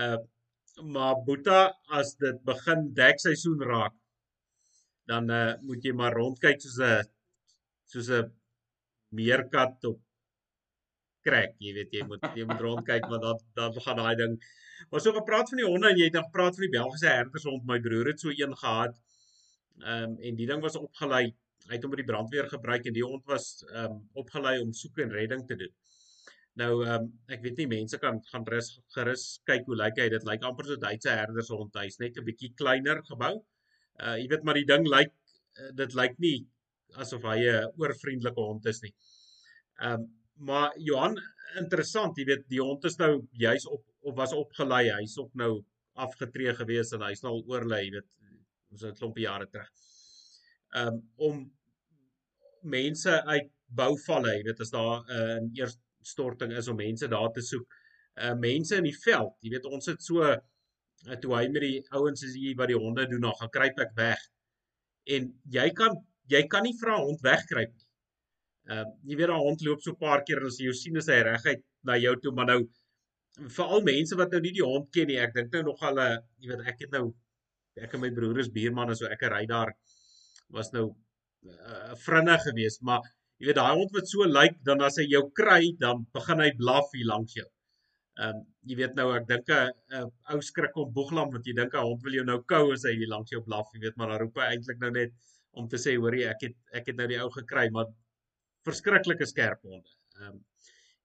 [0.03, 0.19] uh
[0.93, 1.61] maar Boeta
[1.99, 3.95] as dit begin dek seisoen raak
[5.11, 7.03] dan uh, moet jy maar rondkyk soos 'n
[7.91, 8.31] soos 'n
[9.15, 9.99] meerkat op
[11.25, 14.39] krek, jy weet jy moet jy moet rondkyk want dan dan gaan daai ding.
[14.89, 17.45] Maar so gepraat van die honde en jy het dan gepraat van die Belgiese herders
[17.49, 18.97] hond, my broer het so een gehad.
[19.81, 21.23] Ehm um, en die ding was opgelei.
[21.67, 24.73] Hy het hom by die brandweer gebruik en die hond was ehm um, opgelei om
[24.73, 25.73] soek en redding te doen.
[26.61, 30.09] Nou ehm um, ek weet nie mense kan gaan rus gerus kyk hoe lyk hy.
[30.15, 31.77] Dit lyk amper so 'n Duitse herders hond.
[31.83, 33.35] Hy's net 'n bietjie kleiner gebou.
[34.01, 35.13] Uh jy weet maar die ding lyk
[35.59, 36.37] uh, dit lyk nie
[36.99, 38.93] asof hy 'n oorvriendelike hond is nie.
[39.81, 40.09] Ehm um,
[40.41, 41.19] maar Johan
[41.59, 44.89] interessant, jy weet die hond is nou juis op of was opgelei.
[44.89, 48.09] Hy's ook nou afgetree gewees en hy's nou al oorlei, jy weet
[48.71, 49.69] ons het klompie jare terug.
[50.75, 51.41] Ehm um, om
[52.61, 57.31] mense uit bouvalle, jy weet as daar 'n uh, eers storting is om mense daar
[57.33, 57.67] te soek.
[58.15, 60.37] Uh mense in die veld, jy weet ons het so uh,
[61.21, 63.93] toe hy met die ouens is hier wat die honde doen, dan gaan kruip ek
[63.95, 64.23] weg.
[65.15, 65.97] En jy kan
[66.31, 67.87] jy kan nie vra hond wegkruip nie.
[68.69, 70.77] Ehm uh, jy weet 'n hond loop so 'n paar keer en as jy jou
[70.83, 72.61] sien is hy reguit na jou toe, maar nou
[73.57, 76.19] veral mense wat nou nie die hond ken nie, ek dink nou nog al 'n
[76.39, 77.05] jy weet ek het nou
[77.85, 79.73] ek en my broer is buurman en so ek ry daar
[80.57, 83.01] was nou 'n uh, vrinne gewees, maar
[83.39, 86.51] jy weet daai hond wat so lyk dan as hy jou kry, dan begin hy
[86.63, 87.47] blaf hier langs jou.
[88.19, 91.73] Ehm um, jy weet nou ek dink 'n ou skrik om boeglam wat jy dink
[91.73, 94.09] 'n hond wil jou nou kou as hy hier langs jou blaf, jy weet maar
[94.13, 95.11] dan roep hy eintlik nou net
[95.59, 97.89] om te sê hoorie ek het ek het nou die ou gekry maar
[98.67, 99.97] verskriklike skerp honde.
[100.19, 100.43] Ehm um,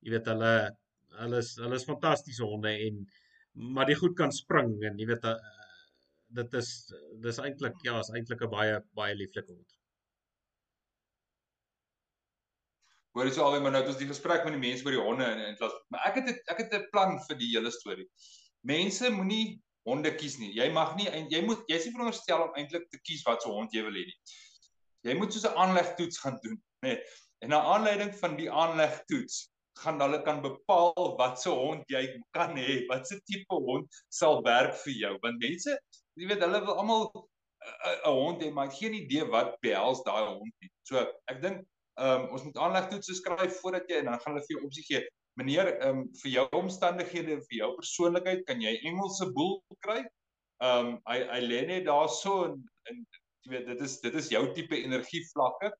[0.05, 0.55] jy weet hulle
[1.21, 3.07] hulle is hulle is fantastiese honde en
[3.77, 5.39] maar die goed kan spring en jy weet uh,
[6.39, 6.71] dit is
[7.25, 9.77] dis eintlik ja, is eintlik 'n baie baie lieflike hond.
[13.17, 15.05] Hoor jy so alweer maar nou het ons die gesprek met die mense oor die
[15.05, 18.09] honde en en maar ek het ek het 'n plan vir die hele storie.
[18.63, 20.53] Mense moenie honde kies nie.
[20.57, 23.55] Jy mag nie jy moet jy is nie veronderstel om eintlik te kies wat so
[23.55, 24.17] hond jy wil hê nie.
[25.07, 26.97] Jy moet soos 'n aanlegtoets gaan doen, nê.
[26.97, 27.05] Nee.
[27.45, 29.51] En na aanleiding van die aanlegtoets
[29.83, 34.43] gaan hulle kan bepaal wat so hond jy kan hê, wat se tipe hond sal
[34.43, 35.15] werk vir jou.
[35.23, 35.79] Want mense,
[36.17, 37.03] jy weet, hulle wil almal
[38.07, 40.71] 'n hond hê, maar geen idee wat behels daai hond nie.
[40.83, 44.45] So, ek dink ehm um, ons moet aanlegtoetse skryf voordat jy en dan gaan hulle
[44.47, 45.07] vir jou opsie gee
[45.41, 50.01] meneer, ehm um, vir jou omstandighede vir jou persoonlikheid kan jy Engelse boel kry.
[50.65, 53.03] Ehm um, hy hy lê net daarso en en
[53.45, 55.73] jy weet dit is dit is jou tipe energievlakke.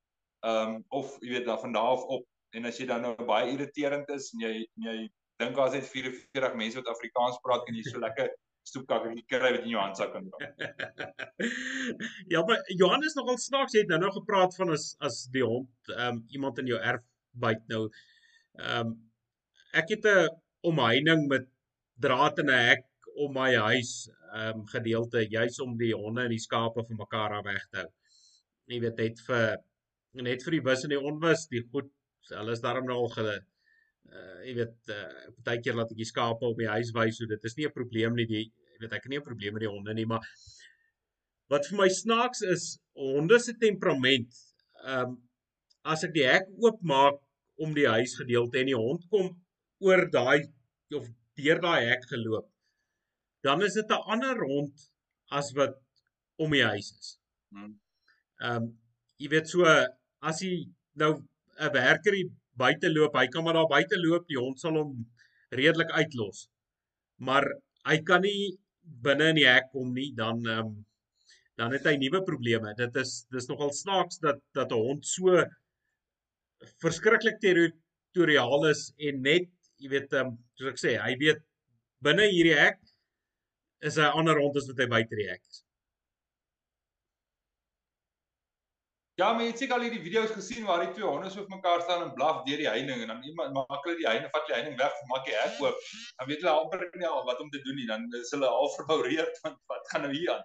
[0.47, 3.15] Ehm um, of jy weet daar van daar af op en as jy dan nou
[3.29, 4.97] baie irriterend is en jy en jy
[5.43, 8.31] dink daar's net 44 mense wat Afrikaans praat en jy so lekker
[8.67, 10.49] stoepkakkie kry wat in jou handsak kan dra.
[12.33, 16.21] ja, maar Johannes nogal snaaks het nou nog gepraat van as as die hond ehm
[16.21, 17.05] um, iemand in jou erf
[17.47, 17.87] byt nou.
[18.61, 18.95] Ehm um,
[19.73, 20.29] ek het 'n
[20.63, 21.47] omheining met
[22.01, 22.85] draad en 'n hek
[23.17, 27.33] om my huis ehm um, gedeelte juis om die honde en die skape van mekaar
[27.39, 27.91] af weg te hou.
[28.67, 29.59] Jy weet net vir
[30.27, 31.89] net vir die wis en die onwis, die goed,
[32.33, 36.47] hulle is daarom nou al ge uh jy weet uh partykeer laat ek die skape
[36.47, 39.05] op die huis wys, so dit is nie 'n probleem nie, die jy weet ek
[39.05, 40.23] het nie 'n probleem met die honde nie, maar
[41.49, 44.35] wat vir my snaaks is, honde se temperament.
[44.85, 45.17] Ehm um,
[45.85, 47.21] as ek die hek oopmaak
[47.63, 49.29] om die huisgedeelte en die hond kom
[49.85, 50.47] oor daai
[50.97, 52.47] of deur daai hek geloop,
[53.45, 54.91] dan is dit 'n ander hond
[55.31, 55.77] as wat
[56.39, 57.19] om die huis is.
[57.51, 57.79] Hmm.
[58.41, 58.67] Ehm um,
[59.19, 59.65] jy weet so
[60.21, 60.53] as hy
[61.03, 64.77] nou 'n werker hier buite loop, hy kan maar daar buite loop, die hond sal
[64.81, 64.93] hom
[65.61, 66.49] redelik uitlos.
[67.19, 67.45] Maar
[67.89, 68.57] hy kan nie
[69.05, 70.85] binne in die hek kom nie, dan ehm um,
[71.57, 72.75] dan het hy nuwe probleme.
[72.77, 75.45] Dit is dis nogal snaaks dat dat 'n hond so
[76.85, 79.49] verskriklik territoriaal is en net
[79.83, 81.45] jy weet ehm um, soos ek sê, hy weet
[82.05, 82.81] binne hierdie hek
[83.87, 85.63] is hy ander rond as wat hy buite die hek is.
[89.17, 91.53] Ja, maar jy het seker al hierdie video's gesien waar die twee honde so op
[91.53, 94.45] mekaar staan en blaf deur die heining en dan iemand maak hulle die heining, vat
[94.49, 95.79] die heining weg, maak die hek oop.
[96.19, 97.87] Dan weet hulle amper nie al wat om te doen nie.
[97.89, 100.45] Dan is hulle al verboureerd van wat gaan nou hier aan.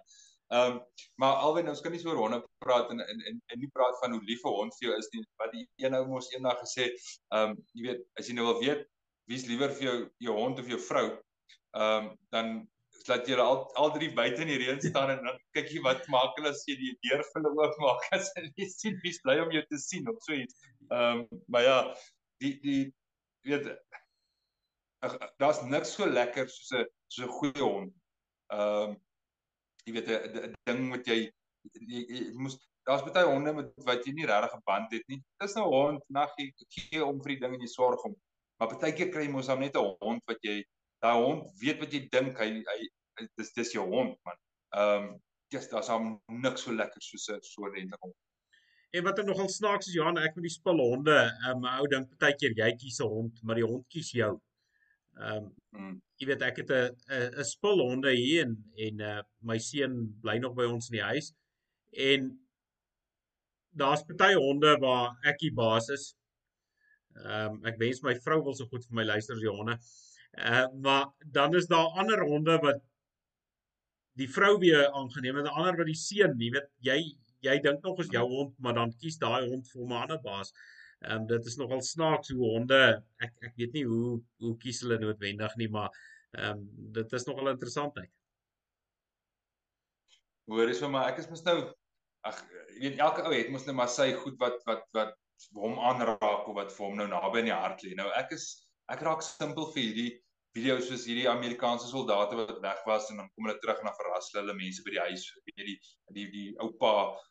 [0.52, 0.80] Ehm um,
[1.20, 4.00] maar alwen ons kan nie so oor honde praat en en en, en nie praat
[4.00, 5.22] van hoe lief 'n hond vir jou is nie.
[5.40, 8.60] Wat die een ou mos eendag gesê, ehm um, jy weet, as jy nou wil
[8.64, 8.88] weet
[9.30, 11.06] wie's liewer vir jou jou hond of jou vrou,
[11.76, 12.54] ehm um, dan
[13.08, 16.08] laat jy al al drie buite in die reën staan en dan kyk jy wat
[16.14, 19.54] maak hulle as jy die deur vir hulle oopmaak as hulle sien wie's bly om
[19.54, 20.58] jou te sien of so iets.
[20.90, 21.78] Ehm um, maar ja,
[22.42, 22.82] die die
[23.48, 23.70] weet
[25.42, 27.94] daar's niks so lekker soos 'n so 'n goeie hond.
[28.58, 28.98] Ehm um,
[29.86, 34.12] jy weet 'n ding wat jy jy, jy moes daar's baie honde met wat jy
[34.14, 35.22] nie regtig 'n band het nie.
[35.40, 38.14] Dis nou hond, nag jy gee om vir die ding en jy sorg hom.
[38.62, 40.60] Maar baie keer kry jy mos dan net 'n hond wat jy
[41.02, 44.38] daai hond weet wat jy dink hy hy dis dis jou hond man.
[44.78, 45.08] Ehm um,
[45.50, 46.12] yes, daar's hom
[46.44, 48.14] niks so lekker soos 'n so redelike hond.
[48.94, 52.38] En wat nogal snaaks is Johan, ek met die spulhonde, ehm um, ou dink baie
[52.38, 54.32] keer jy kies 'n hond, maar die hond kies jou.
[55.18, 55.98] Ehm um, hmm.
[56.22, 60.38] jy weet ek het 'n 'n 'n spulhonde hier en en uh my seun bly
[60.38, 61.34] nog by ons in die huis
[62.10, 62.30] en
[63.74, 66.12] daar's baie honde waar ek die baas is.
[67.20, 69.78] Ehm um, ek wens my vrou wil so goed vir my luister as Johanne.
[70.32, 72.80] Uh maar dan is daar ander honde wat
[74.20, 76.98] die vrou weer aangeneem en ander wat die seun, jy weet jy
[77.42, 80.52] jy dink nog as jou hond, maar dan kies daai hond vir 'n ander baas.
[81.02, 82.80] Ehm um, dit is nogal snaaks hoe honde
[83.18, 85.90] ek ek weet nie hoe hoe kies hulle noodwendig nie, maar
[86.32, 88.12] ehm um, dit is nogal interessant uit.
[90.46, 91.58] Hoor is vir my ek is mos nou
[92.28, 92.38] ag
[92.78, 95.18] jy weet elke ou het mos net maar sy goed wat wat wat
[95.54, 97.94] hom aanraak of wat vir hom nou naby in die hart lê.
[97.98, 98.46] Nou ek is
[98.92, 100.12] ek raak simpel vir hierdie
[100.52, 103.96] video's soos hierdie Amerikaanse soldate wat weg was en dan kom hulle terug en dan
[103.96, 105.76] verras hulle mense by die huis, weet die
[106.16, 106.90] die die oupa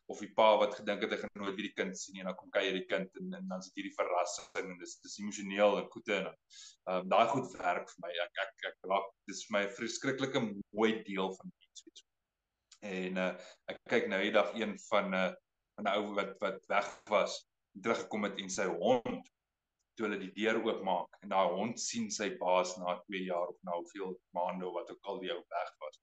[0.10, 2.32] of die pa wat gedink het hy gaan nooit weer die kind sien nie en
[2.32, 5.78] dan kom kuier die kind en, en dan sit hierdie verrassing en dis dis emosioneel
[5.84, 8.16] en goeie en ehm um, daai goed werk vir my.
[8.26, 12.04] Ek ek ek raak dis vir my 'n verskriklike mooi deel van iets weet.
[12.96, 13.32] En uh,
[13.70, 15.30] ek kyk nou die dag een van 'n uh,
[15.78, 17.38] van 'n ou wat wat weg was,
[17.80, 19.30] teruggekom het en sy hond
[19.96, 23.58] toe hulle die deur oopmaak en daai hond sien sy baas na 2 jaar of
[23.68, 26.00] na hoeveel maande of wat ook al die ou weg was.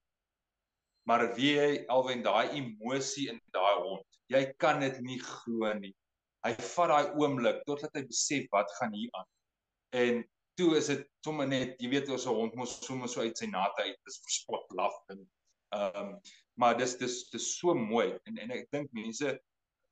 [1.08, 4.18] Maar wie hy alwen daai emosie in daai hond.
[4.28, 5.94] Jy kan dit nie glo nie.
[6.44, 9.30] Hy vat daai oomblik totdat hy besef wat gaan hier aan.
[9.96, 10.20] En
[10.60, 13.86] toe is dit sommer net, jy weet ons hond mos sommer so uit sy nate
[13.86, 15.24] uit, dis verspot laf en
[15.76, 16.12] ehm um,
[16.58, 19.34] maar dis dis dis so mooi en en ek dink mense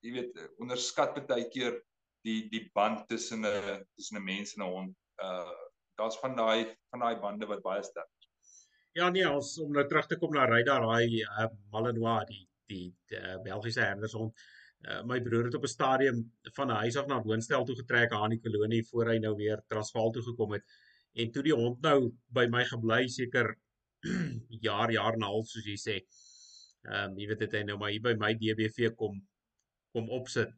[0.06, 1.78] jy weet onderskat baie keer
[2.26, 4.96] die die band tussen 'n tussen 'n mens en 'n hond.
[5.22, 5.54] Uh
[5.98, 8.68] daar's van daai van daai bande wat baie sterk is.
[8.92, 12.94] Ja nee, ons om nou terug te kom na Ryder daai uh, Malinois, die die,
[13.08, 14.32] die uh, Belgiese herdershond.
[14.86, 16.18] Uh, my broer het op 'n stadium
[16.58, 19.62] van 'n huis af na woonstel toe getrek aan die kolonie voor hy nou weer
[19.68, 20.64] Transvaal toe gekom het.
[21.14, 23.56] En toe die hond nou by my gebly seker
[24.68, 25.96] jaar jaar en 'n half soos jy sê.
[26.84, 29.22] Ehm um, jy weet dit hy nou maar hier by my DBV kom
[29.96, 30.52] kom opsit.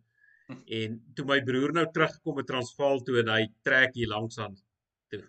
[0.81, 4.55] En toe my broer nou teruggekom met Transvaal toe en hy trek hier langs aan
[5.13, 5.25] toe.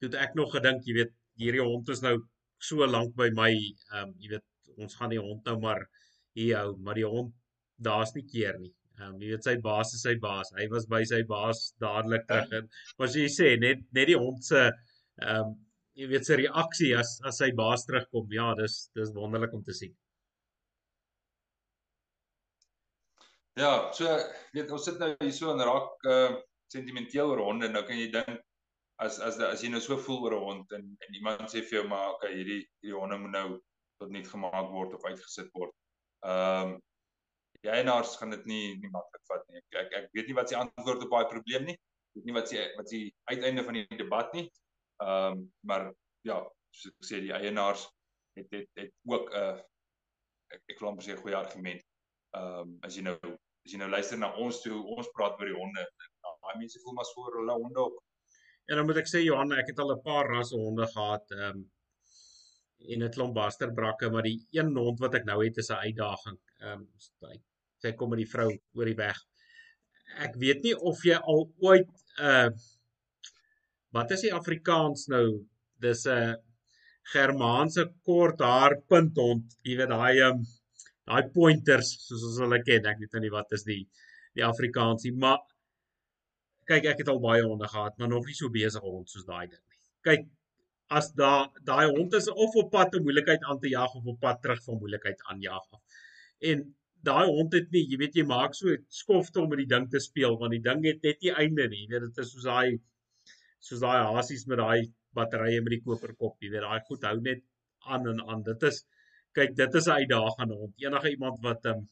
[0.00, 2.16] Toe het ek nog gedink, jy weet, hierdie hond is nou
[2.62, 3.50] so lank by my,
[3.92, 4.46] ehm um, jy weet,
[4.82, 5.84] ons gaan die hond nou maar
[6.34, 7.34] hier hou, maar die hond
[7.86, 8.72] daar's nie keer nie.
[8.98, 10.50] Ehm um, jy weet sy baas is sy baas.
[10.58, 12.70] Hy was by sy baas dadelik terug en
[13.02, 15.54] wat jy sê, net net die hond se ehm um,
[15.94, 18.26] jy weet sy reaksie as as sy baas terugkom.
[18.34, 19.94] Ja, dis dis wonderlik om te sien.
[23.54, 24.10] Ja, so
[24.54, 26.34] weet ons sit nou hier so en raak uh
[26.74, 27.68] sentimenteel oor honde.
[27.70, 28.40] Nou kan jy dink
[29.04, 31.78] as as as jy nou so voel oor 'n hond en en iemand sê vir
[31.78, 33.48] jou maar okay, hierdie hierdie honde moet nou
[34.02, 35.74] tot niet gemaak word of uitgesit word.
[36.26, 36.74] Ehm um,
[37.62, 39.62] die eienaars gaan dit nie nie maklik vat nie.
[39.62, 41.78] Ek, ek ek weet nie wat se antwoord op daai probleem nie.
[41.78, 44.48] Ek weet nie wat se wat se uiteinde van die debat nie.
[45.06, 45.92] Ehm um, maar
[46.26, 46.42] ja,
[46.74, 47.86] soos ek sê die eienaars
[48.34, 49.58] het het het ook 'n uh,
[50.58, 51.93] ek ek glo amper 'n goeie argument.
[52.34, 53.16] Ehm um, as jy nou
[53.64, 55.84] as jy nou luister na ons toe ons praat oor die honde.
[56.24, 58.00] Daai mense voel maar so oor hulle honde ook.
[58.68, 61.50] En dan moet ek sê Johan ek het al 'n paar rasse honde gehad ehm
[61.50, 61.64] um,
[62.92, 66.38] en 'n klomp basterbrakke maar die een hond wat ek nou het is 'n uitdaging.
[66.60, 67.38] Ehm um,
[67.82, 69.20] sy kom met die vrou oor die weg.
[70.26, 71.88] Ek weet nie of jy al ooit
[72.18, 72.50] 'n uh,
[73.94, 75.26] wat is die Afrikaans nou?
[75.80, 76.34] Dis 'n uh,
[77.12, 80.44] Germaanse kort haar punthond jy weet daai ehm um,
[81.08, 82.86] daai pointers soos ons hulle ken.
[82.90, 83.82] Ek weet nou nie wat is die
[84.34, 85.42] die Afrikaansie, maar
[86.68, 89.44] kyk ek het al baie honde gehad, maar nog nie so besige hond soos daai
[89.46, 89.80] ding nie.
[90.08, 90.24] Kyk
[90.98, 94.18] as daai daai hond is of op pad om moeilikheid aan te jag of op
[94.20, 96.00] pad terug van moeilikheid aan jag af.
[96.50, 96.64] En
[97.04, 100.00] daai hond het nie, jy weet jy maak so skofte om met die ding te
[100.00, 101.84] speel want die ding het net nie einde nie.
[101.84, 102.80] Jy weet dit is soos daai
[103.64, 107.44] soos daai hasies met daai batterye met die koperkop, jy weet daai goed hou net
[107.92, 108.42] aan en aan.
[108.48, 108.82] Dit is
[109.34, 110.74] kyk dit is 'n uitdagende hond.
[110.86, 111.88] Enige iemand wat ehm um,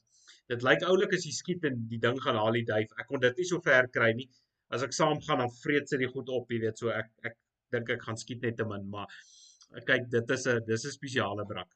[0.53, 2.91] dit lyk oulik as jy skiet en die ding gaan haal die duif.
[3.01, 4.29] Ek kon dit nie so ver kry nie.
[4.71, 7.37] As ek saam gaan dan vreet sy die goed op, jy weet, so ek ek
[7.73, 9.09] dink ek gaan skiet net te min, maar
[9.89, 11.71] kyk dit is 'n dis 'n spesiale brak.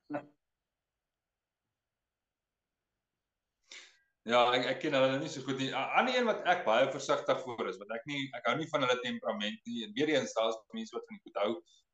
[4.27, 5.71] Ja, ek ek ken hulle nie so goed nie.
[5.71, 8.71] 'n Ander een wat ek baie versigtig voor is, want ek nie ek hou nie
[8.73, 9.85] van hulle temperament nie.
[9.85, 11.53] En weer eens daar's mense wat van die goed hou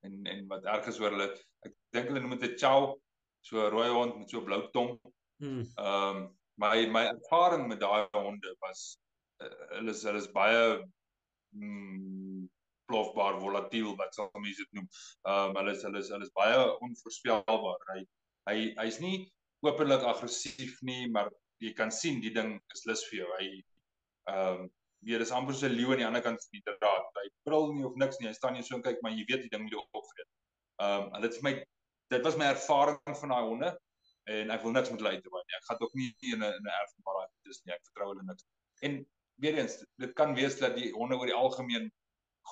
[0.08, 1.28] en en wat ergens oor hulle.
[1.68, 2.96] Ek dink hulle noem dit 'n chow,
[3.46, 4.98] so 'n rooi hond met so 'n blou tong.
[5.42, 5.64] Hmm.
[5.76, 8.98] Ehm um, my my ervaring met daai honde was
[9.42, 10.62] uh, hulle is hulle is baie
[11.54, 12.48] mm,
[12.86, 14.88] plofbaar, volatiel wat sal mense dit noem.
[15.28, 17.88] Ehm um, hulle is hulle is hulle is baie onvoorspelbaar.
[17.94, 18.04] Hy
[18.50, 19.16] hy hy's nie
[19.66, 21.30] openlik aggressief nie, maar
[21.62, 23.32] jy kan sien die ding is lus vir jou.
[23.40, 23.50] Hy
[24.30, 24.70] ehm um,
[25.02, 27.06] weet dis amper so 'n leeu aan die ander kant van die draad.
[27.18, 28.28] Hy brul nie of niks nie.
[28.30, 30.30] Hy staan net so en kyk, maar jy weet die ding moet opvreet.
[30.78, 31.54] Ehm um, hulle het vir my
[32.12, 33.70] dit was my ervaring van daai honde
[34.32, 35.56] en ek wil niks met hulle uitwaai nie.
[35.58, 37.74] Ek gaan ook nie in 'n in 'n erf waar daar is nie.
[37.74, 38.46] Ek vertrou hulle niks.
[38.88, 39.00] En
[39.42, 41.90] weer eens, dit kan wees dat die honde oor die algemeen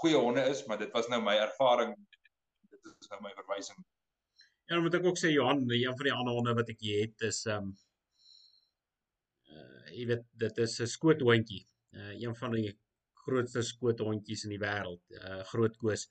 [0.00, 1.94] goeie honde is, maar dit was nou my ervaring.
[2.70, 3.78] Dit is nou my verwysing.
[4.70, 7.26] Ja, moet ek ook sê Johan, een van die ander honde wat ek hier het
[7.26, 7.72] is ehm um,
[9.50, 11.64] uh, jy weet dit is 'n skoothondjie.
[11.90, 12.78] Uh, een van die
[13.24, 15.02] grootste skoothondjies in die wêreld.
[15.10, 16.06] Uh groot koes.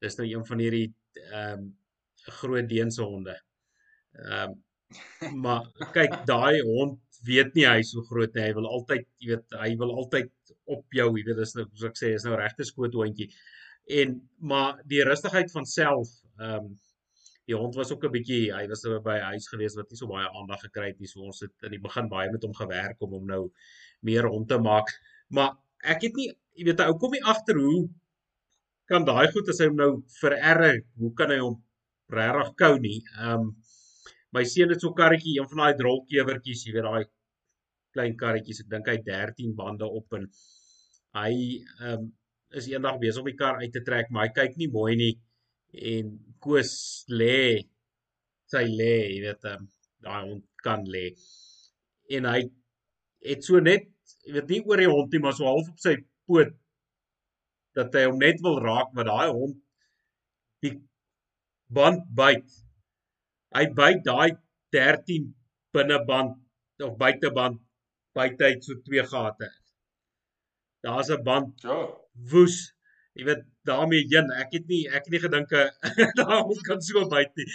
[0.00, 0.88] Dis nou een van hierdie
[1.28, 1.68] ehm um,
[2.40, 3.36] groot Deense honde.
[4.24, 4.64] Ehm um,
[5.44, 8.46] maar kyk daai hond weet nie hy is so groot nie.
[8.46, 10.30] Hy wil altyd, jy weet, hy wil altyd
[10.74, 13.28] op jou, jy weet, dis nou soos ek sê, is nou regte skoothondjie.
[14.00, 14.18] En
[14.52, 16.76] maar die rustigheid van self, ehm um,
[17.48, 20.26] die hond was ook 'n bietjie, hy was by huis gewees wat nie so baie
[20.36, 21.08] aandag gekry het nie.
[21.08, 23.38] So ons het in die begin baie met hom gewerk om hom nou
[24.04, 24.92] meer rond te maak.
[25.32, 26.28] Maar ek het nie,
[26.60, 27.88] jy weet, ou kom nie agter hoe
[28.84, 31.56] kan daai goed as hy hom nou vererg, hoe kan hy hom
[32.12, 32.98] regtig kou nie?
[33.18, 33.54] Ehm um,
[34.36, 37.04] my seun het so 'n karretjie, een van daai drolkewertjies, jy weet daai
[37.96, 40.28] klein karretjies, ek dink hy 13 bande op en
[41.20, 41.32] hy
[41.80, 42.12] ehm um,
[42.58, 45.14] is eendag besig om die kar uit te trek, maar hy kyk nie mooi nie
[45.92, 46.72] en Koos
[47.20, 47.64] lê
[48.48, 49.66] sy lê, jy weet um,
[50.04, 51.10] daai hond kan lê.
[52.16, 52.38] En hy
[53.28, 53.88] het so net,
[54.24, 55.98] jy weet nie oor die hond nie, maar so half op sy
[56.28, 56.54] poot
[57.76, 59.58] dat hy hom net wil raak, maar daai hond
[61.68, 62.48] band byt
[63.56, 64.30] hy byt daai
[64.74, 65.34] 13
[65.72, 66.36] binneband
[66.84, 67.60] of buiteband
[68.18, 69.48] buite uit so twee gate.
[70.82, 71.62] Daar's 'n band.
[71.62, 71.78] Ja.
[72.30, 72.74] Woes.
[73.14, 74.30] Jy weet daarmee heen.
[74.42, 75.50] Ek het nie ek het nie gedink
[76.18, 77.48] daar ons kan so byt nie.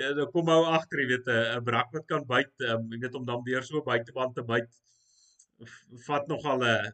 [0.00, 3.14] Ja, dan kom hou agter, jy weet 'n brak wat kan byt, um, jy weet
[3.14, 4.68] om dan weer so buiteband te byt
[6.06, 6.92] vat nogal 'n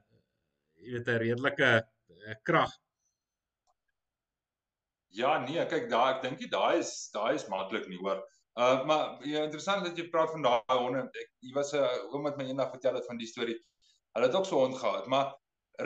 [0.84, 1.70] jy weet 'n redelike
[2.42, 2.72] krag.
[5.14, 8.22] Ja, nee, kyk daai ek dink jy daai is daai is maklik nie hoor.
[8.58, 11.04] Uh maar ja, interessant dat jy praat van daai honde.
[11.22, 13.56] Ek hier was 'n oom wat my eendag vertel het van die storie.
[14.14, 15.34] Hulle het ook so hond gehad, maar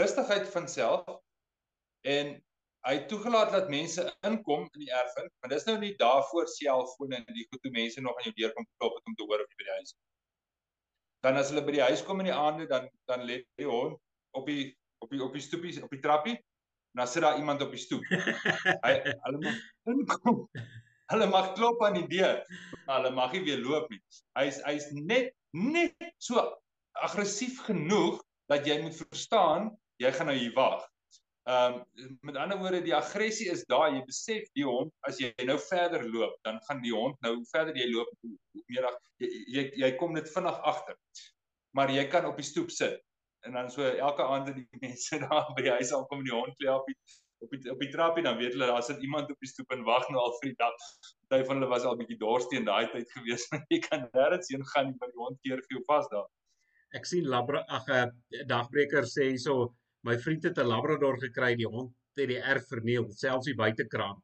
[0.00, 1.04] rustigheid van self
[2.16, 2.34] en
[2.88, 6.48] hy het toegelaat dat mense inkom in die erf in, maar dis nou nie daarvoor
[6.48, 9.44] selfone en die goed toe mense nog aan jou deur kom klop om te hoor
[9.44, 9.96] of jy by die huis is.
[11.26, 14.00] Dan as hulle by die huis kom in die aande, dan dan lê die hond
[14.40, 14.72] op die
[15.04, 16.38] op die op die stoepie op die trappie
[16.98, 18.04] dan sit daar iemand op die stoep.
[18.84, 18.92] Hy
[19.24, 20.44] hulle moet inkom.
[21.08, 22.42] Hulle mag klop aan die deur,
[22.84, 24.00] maar hulle mag nie weer loop nie.
[24.36, 26.42] Hy's hy's net net so
[27.06, 28.18] aggressief genoeg
[28.52, 29.70] dat jy moet verstaan
[30.02, 30.84] jy gaan nou hier wag.
[31.48, 35.32] Ehm um, met ander woorde die aggressie is daar, jy besef die hond as jy
[35.48, 38.10] nou verder loop, dan gaan die hond nou verder jy loop
[38.68, 38.88] meer
[39.22, 40.98] jy, jy jy kom net vinnig agter.
[41.76, 43.00] Maar jy kan op die stoep sit
[43.48, 46.62] en dan so elke aand die mense daar by die huis aankom en die hond
[46.64, 46.98] lê op die
[47.46, 49.84] op die op die trappie dan weet hulle daar sit iemand op die stoep en
[49.86, 50.86] wag nou al vir die dag.
[51.30, 54.66] Party van hulle was al bietjie doorsteen daai tyd gewees, maar jy kan nêrens heen
[54.72, 56.26] gaan nie want die hond keer vir jou vas daar.
[56.98, 58.06] Ek sien labra ag uh,
[58.52, 59.58] dagbreker sê hierso
[60.08, 64.18] my vriend het 'n labrador gekry, die hond het die erf verniel, selfs die buitekraan.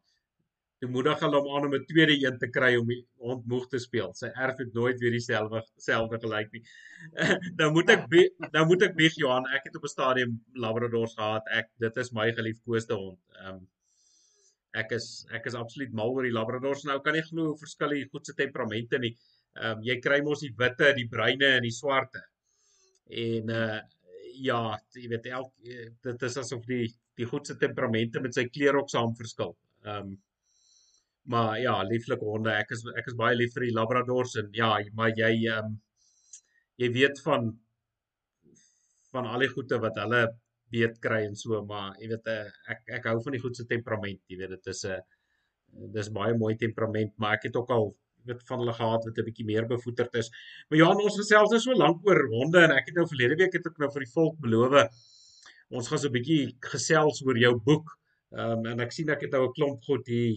[0.84, 3.62] Toe moedig hulle hom aan om 'n tweede een te kry om die hond moeg
[3.72, 4.10] te speel.
[4.18, 6.60] Sy erf het nooit weer dieselfde selfde gelyk nie.
[7.60, 8.02] nou moet ek
[8.52, 11.48] nou moet ek bieg Johan, ek het op 'n stadium labradors gehad.
[11.60, 13.20] Ek dit is my geliefkoeste hond.
[13.38, 13.62] Ehm um,
[14.82, 16.84] ek is ek is absoluut mal oor die labradors.
[16.84, 19.14] Nou kan jy glo hoe verskil die goed se temperamente nie.
[19.56, 22.26] Ehm um, jy kry mos die witte, die bruine en die swarte.
[23.08, 23.80] En uh
[24.34, 24.60] ja,
[24.92, 25.50] jy weet elk
[26.02, 29.56] dit is asof die die goed se temperamente met sy kleur ook saam verskil.
[29.88, 30.14] Ehm um,
[31.32, 32.52] Maar ja, lieflike honde.
[32.52, 35.76] Ek is ek is baie lief vir die labradors en ja, maar jy ehm um,
[36.82, 37.52] jy weet van
[39.14, 40.22] van al die goeie wat hulle
[40.74, 43.66] weet kry en so, maar jy weet uh, ek ek hou van die goed se
[43.70, 44.20] temperament.
[44.28, 47.90] Jy weet dit is 'n uh, dis baie mooi temperament, maar ek het ook al
[48.28, 50.30] weet van hulle gehad wat 'n bietjie meer bevoeterd is.
[50.68, 53.52] Maar ja, ons gesels nou so lank oor honde en ek het nou verlede week
[53.58, 54.80] het ek nou vir die volk beloof
[55.70, 57.86] ons gaan so 'n bietjie gesels oor jou boek.
[58.32, 60.36] Ehm um, en ek sien ek het nou 'n klomp goed hier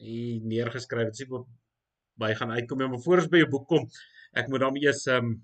[0.00, 1.46] hier neergeskryf het sê wat
[2.18, 3.88] by gaan uitkom maar voor ons by jou boek kom
[4.38, 5.34] ek moet dan eers ehm um,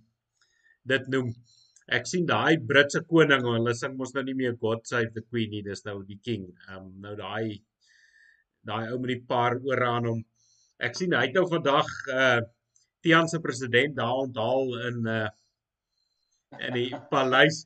[0.90, 1.32] dit noem.
[1.90, 5.50] Ek sien daai Britse koning, hulle sing mos nou nie meer God save the queen
[5.54, 6.46] nie, dis nou die king.
[6.68, 7.60] Ehm um, nou daai
[8.66, 10.24] daai ou met die paar ore aan hom.
[10.80, 12.40] Ek sien hy het nou vandag uh
[13.00, 15.28] Tian se president daar onthaal in uh
[16.66, 17.62] in die paleis,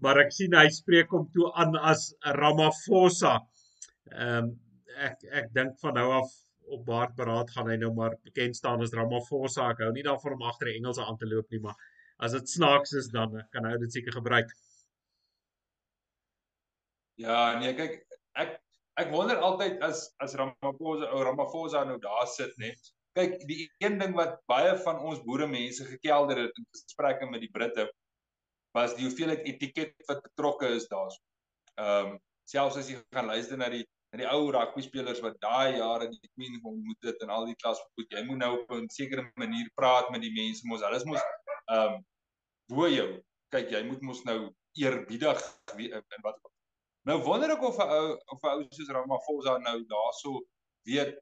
[0.00, 3.36] maar ek sien hy spreek hom toe aan as Ramaphosa.
[4.14, 4.56] Ehm um,
[5.06, 6.32] ek ek dink van nou af
[6.68, 9.70] op baardberaad gaan hy nou maar bekend staan as Ramaphosa.
[9.72, 11.76] Ek hou nie daarvan om agter die Engelse aan te loop nie, maar
[12.24, 14.52] as dit snaaks is dan kan hy dit seker gebruik.
[17.18, 18.00] Ja, nee, kyk,
[18.38, 18.58] ek
[18.98, 22.92] ek wonder altyd as as Ramaphosa ou Ramaphosa nou daar sit net.
[23.18, 27.42] Kyk, die een ding wat baie van ons boere mense gekelder het in gesprekke met
[27.42, 27.88] die Britte
[28.76, 31.22] was die hoeveelheid etiket wat betrokke is daarso.
[31.78, 32.18] Ehm um,
[32.48, 36.08] selfs as jy gaan luister na die en die ou rugby spelers wat daai jare
[36.08, 39.24] die Queen ontmoet het en al die klas goed jy moet nou op 'n sekere
[39.36, 40.84] manier praat met die mense mos.
[40.84, 42.04] Hulle is mos ehm um,
[42.72, 43.08] bo jou.
[43.52, 44.38] Kyk jy moet mos nou
[44.80, 45.42] eerbiedig
[45.76, 46.40] en wat
[47.08, 50.40] nou wonder ek of 'n ou of 'n ou soos Ramaphosa nou daarso
[50.88, 51.18] weet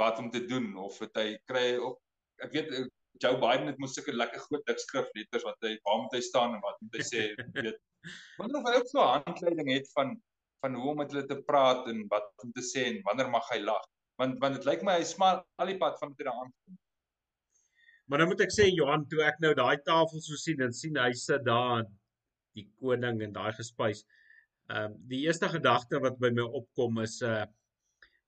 [0.00, 2.00] wat om te doen of het hy kry op
[2.44, 2.86] ek weet eh,
[3.20, 6.54] Joe Biden het mos sulke lekker groot dik skrifletters wat hy waar moet hy staan
[6.56, 7.22] en wat moet hy sê
[7.56, 7.78] weet.
[8.38, 10.16] Wonder of hy ook so 'n handleiding het van
[10.66, 13.54] van hoe om met hulle te praat en wat om te sê en wanneer mag
[13.54, 13.86] hy lag
[14.20, 16.52] want want dit lyk my hy smaak al die pad van tot daar aan
[18.06, 20.98] Maar nou moet ek sê Johan toe ek nou daai tafel so sien en sien
[21.00, 21.82] hy sit daar
[22.56, 24.04] die koning en daai gespuis.
[24.70, 27.44] Ehm um, die eerste gedagte wat by my opkom is uh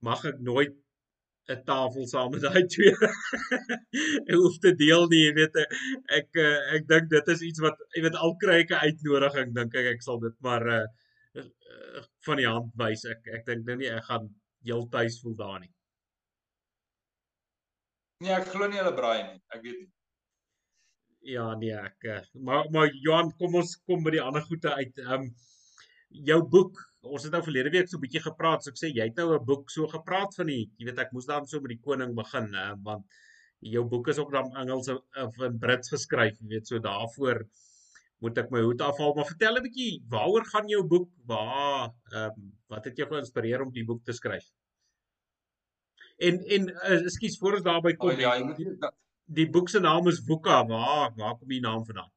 [0.08, 0.74] mag ek nooit
[1.54, 2.94] 'n tafel saam met daai twee.
[4.26, 5.60] ek hoef te deel nie, jy weet
[6.18, 9.54] ek uh, ek dink dit is iets wat jy weet al kry ek 'n uitnodiging
[9.60, 10.84] dink ek ek sal dit maar uh,
[12.26, 13.04] van die hand wys.
[13.04, 14.28] Ek ek dink nou nie ek gaan
[14.66, 15.72] heel tuis voel daar nie.
[18.24, 19.38] Nee, ek glo nie hulle braai nie.
[19.54, 19.90] Ek weet nie.
[21.28, 25.00] Ja, nee, ek uh, maar maar Johan, kom ons kom by die ander goeie uit.
[25.04, 25.30] Ehm um,
[26.30, 26.78] jou boek.
[27.08, 29.34] Ons het nou verlede week so 'n bietjie gepraat, so ek sê jy het nou
[29.36, 32.14] 'n boek so gepraat van die, jy weet ek moes dan so met die koning
[32.16, 33.04] begin, uh, want
[33.60, 37.44] jou boek is ook dan Engels of in Brits geskryf, jy weet, so daarvoor
[38.24, 41.10] moet ek my hoed afhaal, maar vertel 'n bietjie, waaroor gaan jou boek?
[41.26, 44.46] Waar ehm um, wat het jou geïnspireer om die boek te skryf?
[46.18, 48.10] En en uh, ekskuus voor ons daarby kom.
[48.10, 48.76] Oh, ja, die,
[49.24, 50.64] die boek se naam is Woeka.
[50.66, 52.12] Waar waar kom die naam vandaan?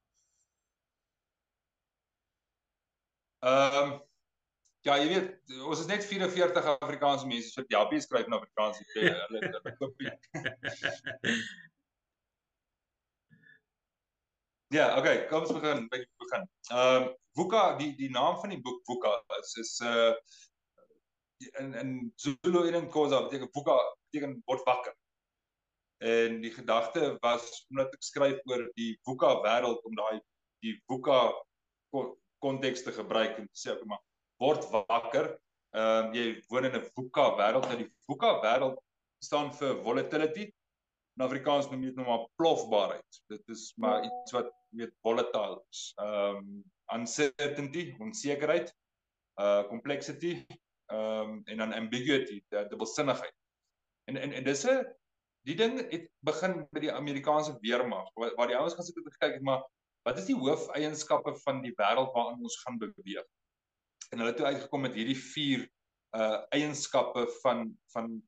[3.40, 4.00] Ehm um,
[4.82, 5.30] ja, jy weet,
[5.70, 8.82] ons is net 44 Afrikaanse mense wat Jappie skryf in Afrikaans.
[8.94, 10.02] Hulle hulle koop
[14.72, 16.46] Ja, okay, kom ons begin by begin.
[16.72, 19.10] Ehm um, Wuka, die die naam van die boek Wuka
[19.42, 20.14] is is uh
[21.60, 24.94] in in Zulu en in Khoza beteken Wuka beteken word wakker.
[26.00, 30.22] En die gedagte was omdat ek skryf oor die Wuka wêreld om daai
[30.64, 31.20] die Wuka
[32.40, 34.00] konteks te gebruik en sê ek maar
[34.40, 35.34] word wakker.
[35.76, 38.80] Ehm um, jy woon in 'n Wuka wêreld en die Wuka wêreld
[39.20, 40.48] staan vir volatility.
[41.18, 43.18] In Afrikaans noem jy dit nou maar plofbaarheid.
[43.32, 45.92] Dit is maar iets wat weet volatile is.
[46.00, 48.72] Ehm um, uncertainty, onsekerheid,
[49.40, 50.46] uh complexity,
[50.92, 53.36] ehm um, en dan ambiguity, dubbelsinnigheid.
[54.10, 54.86] En en en dis 'n
[55.48, 59.16] die ding het begin by die Amerikaanse weermag waar, waar die ouens gaan sit en
[59.18, 59.64] kyk maar
[60.06, 63.26] wat is die hoofeienskappe van die wêreld waarin ons gaan beweeg?
[64.12, 65.70] En hulle het toe uitgekom met hierdie vier
[66.18, 68.22] uh eienskappe van van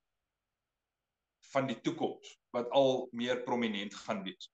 [1.52, 4.49] van die toekoms wat al meer prominent gaan wees.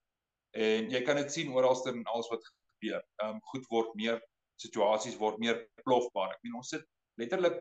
[0.58, 3.04] En jy kan dit sien oralste in alles wat gebeur.
[3.22, 4.22] Ehm um, goed word meer
[4.60, 6.34] situasies word meer plofbaar.
[6.36, 6.86] Ek meen ons sit
[7.20, 7.60] letterlik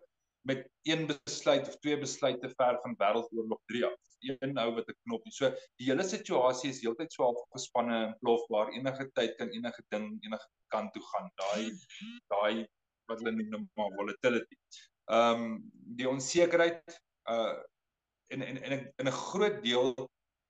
[0.49, 3.97] met een besluit of twee besluite ver van wêreldoorlog 3 af.
[4.27, 5.35] Een ou wat 'n knop nie.
[5.35, 8.73] So die hele situasie is heeltyd so afgespanne en plofbaar.
[8.73, 11.31] Enige tyd kan enige ding enige kant toe gaan.
[11.43, 11.65] Daai
[12.35, 12.67] daai
[13.09, 14.57] wat hulle noem maar volatility.
[15.11, 15.59] Ehm um,
[15.99, 17.59] die onsekerheid uh
[18.29, 19.95] en en en 'n 'n groot deel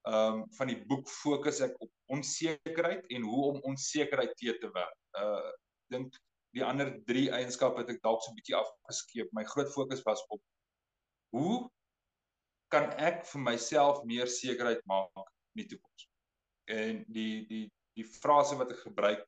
[0.06, 4.70] ehm um, van die boek fokus ek op onsekerheid en hoe om onsekerheid te te
[4.72, 4.98] werk.
[5.22, 5.50] Uh
[5.92, 6.14] dink
[6.56, 9.28] die ander 3 eienskappe het ek dalk so 'n bietjie afgeskeep.
[9.32, 10.42] My groot fokus was op
[11.36, 11.70] hoe
[12.72, 16.08] kan ek vir myself meer sekerheid maak in die toekoms.
[16.68, 17.66] En die die
[17.98, 19.24] die frase wat ek gebruik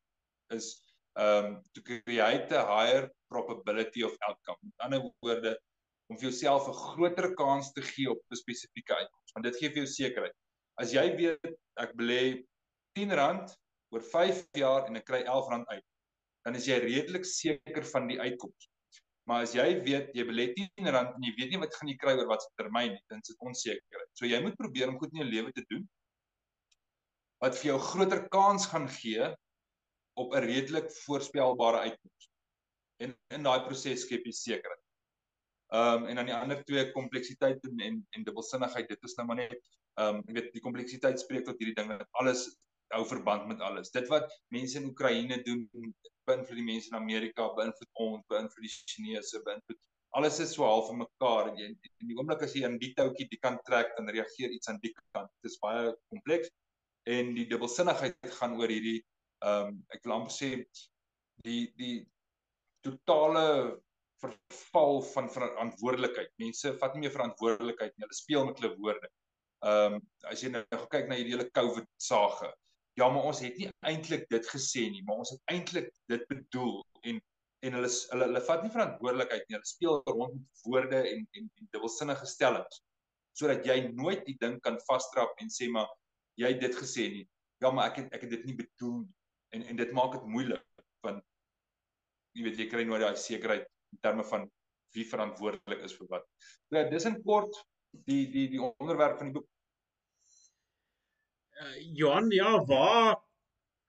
[0.55, 0.71] is
[1.19, 4.57] um to create a higher probability of outcome.
[4.61, 5.57] Met ander woorde
[6.09, 9.31] om vir jouself 'n groter kans te gee op 'n spesifieke uitkoms.
[9.33, 10.37] Want dit gee vir jou sekerheid.
[10.81, 11.51] As jy weet
[11.81, 12.21] ek belê
[12.97, 13.45] R10
[13.93, 15.87] oor 5 jaar en ek kry R11 uit,
[16.45, 18.69] dan is jy redelik seker van die uitkoms.
[19.29, 22.15] Maar as jy weet jy belê R10 en jy weet nie wat gaan jy kry
[22.17, 24.09] oor watter termyn nie, dan is dit onsekerheid.
[24.17, 25.85] So jy moet probeer om goed in jou lewe te doen
[27.41, 29.29] wat vir jou groter kans gaan gee
[30.21, 32.29] op 'n redelik voorspelbare uitkoms.
[33.01, 34.83] En in daai proses skep jy sekerheid.
[35.73, 39.25] Ehm um, en dan die ander twee kompleksiteit en en, en dubbelsinnigheid, dit is nou
[39.27, 39.61] maar net
[39.99, 42.47] ehm um, jy weet die kompleksiteit spreek tot hierdie ding dat alles
[42.95, 43.91] hou verband met alles.
[43.91, 45.65] Dit wat mense in Oekraïne doen,
[46.27, 49.79] beïnvloed die mense in Amerika, beïnvloed ons, beïnvloed die Chinese, beïnvloed
[50.11, 52.91] alles is so half van mekaar en jy in die oomblik as jy aan die
[52.97, 55.31] toutjie die kant trek dan reageer iets aan die kant.
[55.39, 56.51] Dit is baie kompleks
[57.09, 58.99] en die dubbelsinnigheid gaan oor hierdie
[59.41, 60.49] ehm um, ek wil amper sê
[61.45, 61.95] die die
[62.85, 63.45] totale
[64.21, 66.29] verval van verantwoordelikheid.
[66.43, 68.05] Mense vat nie meer verantwoordelikheid nie.
[68.05, 69.09] Hulle speel met hulle woorde.
[69.61, 72.49] Ehm um, as jy nou kyk na hierdie hele COVID sage.
[72.97, 76.81] Ja, maar ons het nie eintlik dit gesê nie, maar ons het eintlik dit bedoel
[77.07, 77.21] en
[77.61, 79.55] en hulle hulle hulle vat nie verantwoordelikheid nie.
[79.57, 82.81] Hulle speel rond met woorde en en, en dubbelsinnige stellings
[83.37, 85.87] sodat jy nooit die ding kan vasdrap en sê maar
[86.41, 87.25] jy het dit gesê nie.
[87.61, 89.13] Ja, maar ek het ek het dit nie bedoel nie.
[89.55, 90.65] En en dit maak dit moeilik
[91.05, 91.21] want
[92.37, 94.49] jy weet jy kry nooit daai sekerheid in terme van
[94.95, 96.25] wie verantwoordelik is vir wat.
[96.73, 97.55] Ja, dis in kort
[97.91, 99.47] die die die onderwerp van die boek.
[101.61, 103.19] Uh, Johan, ja, waar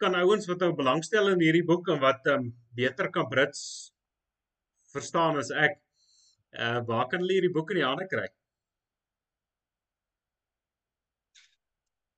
[0.03, 3.93] kan ouens wat nou belangstel in hierdie boek en wat um, beter kan Brits
[4.93, 5.79] verstaan as ek,
[6.59, 8.27] uh waar kan hulle hierdie boek in die hande kry?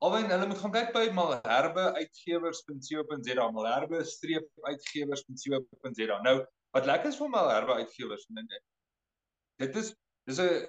[0.05, 6.19] Alwen hulle moet gaan kyk by Malherbe uitgewers.co.za, Malherbe streep uitgewers.co.za.
[6.27, 6.35] Nou,
[6.77, 8.27] wat lekker is van Malherbe uitgewers,
[9.63, 9.95] dit is
[10.29, 10.67] dis 'n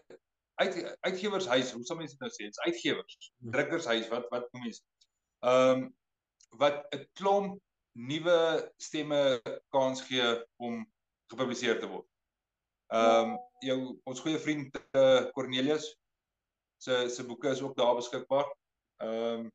[0.55, 2.47] uit uitgewershuis, hoe sou mense dit nou sê?
[2.47, 3.51] Dit's uitgewers, hmm.
[3.51, 4.83] drukkershuis, wat wat noem mense?
[5.45, 5.85] Ehm um,
[6.59, 7.61] wat 'n klomp
[7.95, 8.39] nuwe
[8.77, 9.41] stemme
[9.75, 10.83] kans gee om
[11.31, 12.07] gepubliseer te word.
[12.93, 15.87] Ehm um, jou ons goeie vriend uh, Cornelius
[16.77, 18.47] se se boeke is ook daar beskikbaar.
[19.03, 19.51] Ehm um,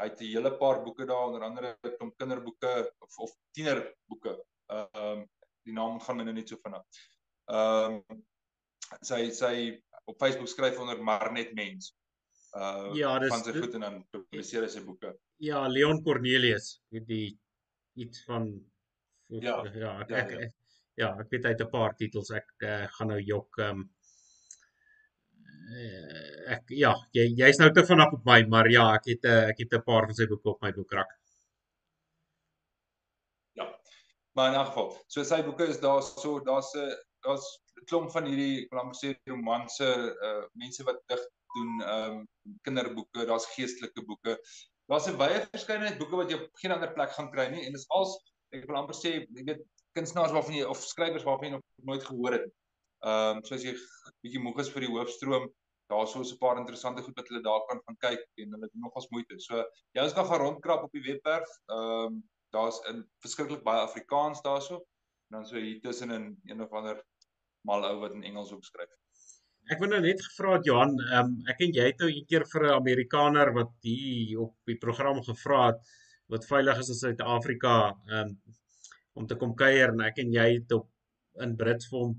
[0.00, 4.44] hy het 'n hele paar boeke daar onder andere 'n klomp kinderboeke of of tienerboeke.
[4.66, 5.28] Ehm um,
[5.64, 6.84] die naam gaan my nou net so vinnig.
[7.44, 8.24] Ehm um,
[9.00, 9.54] sy sy
[10.04, 11.94] op Facebook skryf onder maar net mens
[12.54, 15.10] uh ja, dis, van sy goed en dan publiseer hy sy boeke.
[15.42, 17.34] Ja, Leon Cornelius, die
[17.98, 18.46] iets van
[19.26, 20.46] ja, ja, ek, ja, ek, ja.
[21.02, 22.30] ja, ek weet hy het 'n paar titels.
[22.30, 23.90] Ek uh, gaan nou jok ehm um,
[26.54, 29.50] ek ja, jy jy's nou te vinnig op my, maar ja, ek het 'n uh,
[29.50, 31.10] ek het 'n paar van sy boeke op my boekrak.
[33.58, 33.66] Ja.
[34.36, 36.94] Maar in elk geval, so sy boeke is daar so daar's 'n
[37.26, 39.88] daar's klomp van hierdie ek wil amper sê romanse
[40.28, 41.22] uh mense wat dig
[41.54, 42.22] doen ehm um,
[42.66, 44.38] kinderboeke, daar's geestelike boeke.
[44.90, 47.72] Daar's 'n wye verskeidenheid boeke wat jy op geen ander plek gaan kry nie en
[47.72, 48.16] dit is als
[48.54, 49.62] ek wil amper sê, jy weet
[49.98, 52.48] kunstenaars waarvan jy of skrywers waarvan jy nog nooit gehoor het.
[53.04, 53.74] Ehm um, soos jy
[54.24, 55.48] bietjie moeg is vir die hoofstroom,
[55.92, 58.84] daar's so 'n paar interessante goed wat hulle daar kan gaan kyk en hulle doen
[58.86, 59.38] nogals moeite.
[59.38, 59.64] So
[59.94, 61.50] jy ons kan gaan rondkrap op die webwerf.
[61.70, 62.22] Ehm um,
[62.54, 64.76] daar's in verskriklik baie Afrikaans daarso.
[65.30, 67.04] En dan so hier tussen in een of ander
[67.68, 68.92] mal ou wat in Engels ook skryf.
[69.72, 72.66] Ek wou nou net gevra het Johan, um, ek en jy het nou keer vir
[72.66, 75.80] 'n Amerikaner wat hier op die program gevra het
[76.28, 77.74] wat veilig is in Suid-Afrika
[78.18, 78.36] um,
[79.14, 80.88] om te kom kuier en ek en jy het op
[81.44, 82.14] in Brits vir hom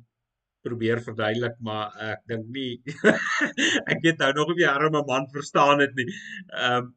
[0.65, 2.81] probeer verduidelik maar ek dink nie
[3.91, 6.11] ek weet nou nog of jy arme man verstaan dit nie.
[6.49, 6.93] Ehm um,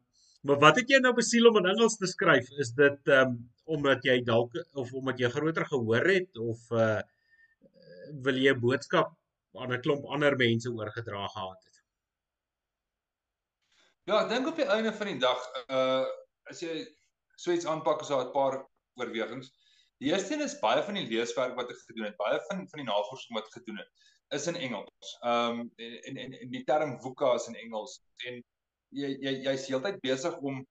[0.47, 2.47] maar wat het jy nou besiel om in Engels te skryf?
[2.63, 3.39] Is dit ehm um,
[3.69, 7.01] omdat jy dalk of omdat jy groter gehoor het of uh
[8.25, 9.13] wil jy 'n boodskap
[9.57, 11.81] aan 'n klomp ander mense oorgedra gehad het.
[14.09, 16.05] Ja, ek dink op die einde van die dag uh
[16.49, 16.85] as jy
[17.37, 18.65] so iets aanpak as 'n paar
[18.97, 19.51] oorwegings.
[19.99, 22.81] Die eerste een is baie van die leeswerk wat ek gedoen het, baie van van
[22.81, 23.89] die navorsing wat ek gedoen het,
[24.37, 25.13] is in Engels.
[25.21, 28.41] Um en en en die term VUCA is in Engels en
[28.89, 30.65] jy jy jy's heeltyd besig om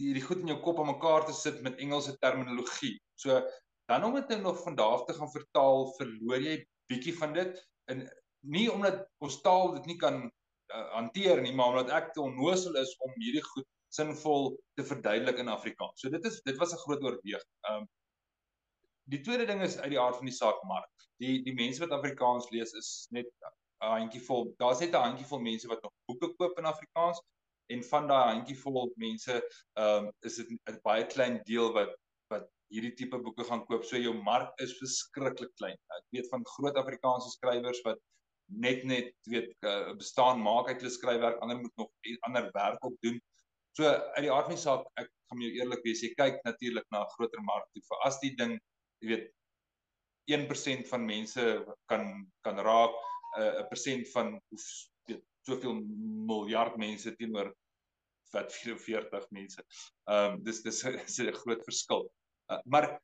[0.00, 2.96] hierdie goed in jou kop om mekaar te sit met Engelse terminologie.
[3.20, 3.42] So
[3.90, 6.56] dan om dit nou nog van daar af te gaan vertaal, verloor jy
[6.90, 7.58] bietjie van dit
[7.90, 8.04] en
[8.40, 12.76] nie omdat ons taal dit nie kan uh, hanteer nie, maar omdat ek te onnosel
[12.80, 16.00] is om hierdie goed sinvol te verduidelik in Afrikaans.
[16.00, 17.50] So dit is dit was 'n groot oorweging.
[17.70, 17.88] Um
[19.10, 21.08] die tweede ding is uit die aard van die saak mark.
[21.20, 23.28] Die die mense wat Afrikaans lees is net
[23.82, 24.54] 'n handjievol.
[24.58, 27.20] Daar's net 'n handjievol mense wat nog boeke koop in Afrikaans
[27.66, 29.42] en van daai handjievol mense
[29.74, 31.94] um is dit 'n baie klein deel wat
[32.72, 33.84] hierdie tipe boeke gaan koop.
[33.84, 35.78] So jou mark is verskriklik klein.
[35.98, 38.00] Ek weet van groot Afrikaanse skrywers wat
[38.62, 41.90] net net weet uh, bestaan maak uit hulle skryfwerk, ander moet nog
[42.28, 43.20] ander werk op doen.
[43.76, 46.84] So uit die aard van die saak, ek gaan jou eerlik wees, jy kyk natuurlik
[46.92, 47.82] na 'n groter mark toe.
[47.88, 48.58] Vir as die ding,
[49.00, 49.30] jy weet
[50.30, 51.42] 1% van mense
[51.88, 52.96] kan kan raak,
[53.38, 54.60] eh, 'n uh, persent van hoe
[55.08, 55.80] weet soveel
[56.28, 57.52] miljard mense teenoor
[58.32, 59.64] wat 44 mense.
[60.08, 62.10] Ehm um, dis dis is 'n groot verskil.
[62.52, 63.00] Uh, maar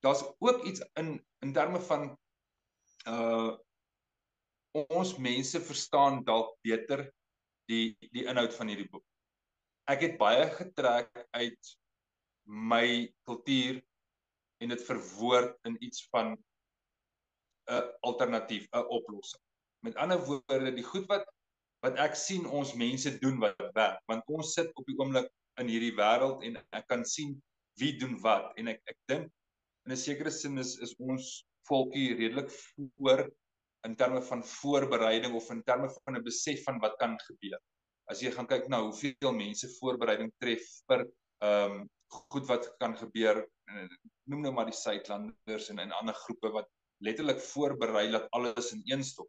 [0.00, 2.18] daar's ook iets in in terme van
[3.08, 3.56] uh
[4.78, 7.08] ons mense verstaan dalk beter
[7.68, 9.04] die die inhoud van hierdie boek.
[9.90, 11.72] Ek het baie getrek uit
[12.44, 13.80] my kultuur
[14.62, 16.36] en dit verwoord in iets van
[17.68, 19.42] 'n alternatief, 'n oplossing.
[19.84, 21.26] Met ander woorde, die goed wat
[21.80, 25.28] wat ek sien ons mense doen wat werk, want ons sit op die oomblik
[25.62, 27.36] in hierdie wêreld en ek kan sien
[27.80, 29.28] wie doen wat en ek ek dink
[29.86, 33.28] in 'n sekere sin is is ons volkie redelik voor
[33.86, 37.58] in terme van voorbereiding of in terme van 'n besef van wat kan gebeur.
[38.10, 41.06] As jy gaan kyk na hoeveel mense voorbereiding tref vir
[41.44, 41.88] ehm um,
[42.32, 43.44] goed wat kan gebeur,
[44.24, 46.68] noem nou maar die Suidlanders en en ander groepe wat
[47.04, 49.28] letterlik voorberei dat alles in een stop.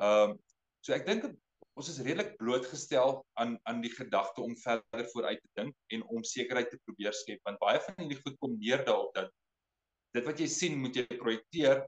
[0.00, 0.38] Ehm um,
[0.80, 1.28] so ek dink
[1.76, 6.24] ons is redelik blootgestel aan aan die gedagte om verder vooruit te dink en om
[6.24, 9.32] sekerheid te probeer skep want baie van hierdie goed kom neer daarop dat
[10.16, 11.84] dit wat jy sien moet jy projekteer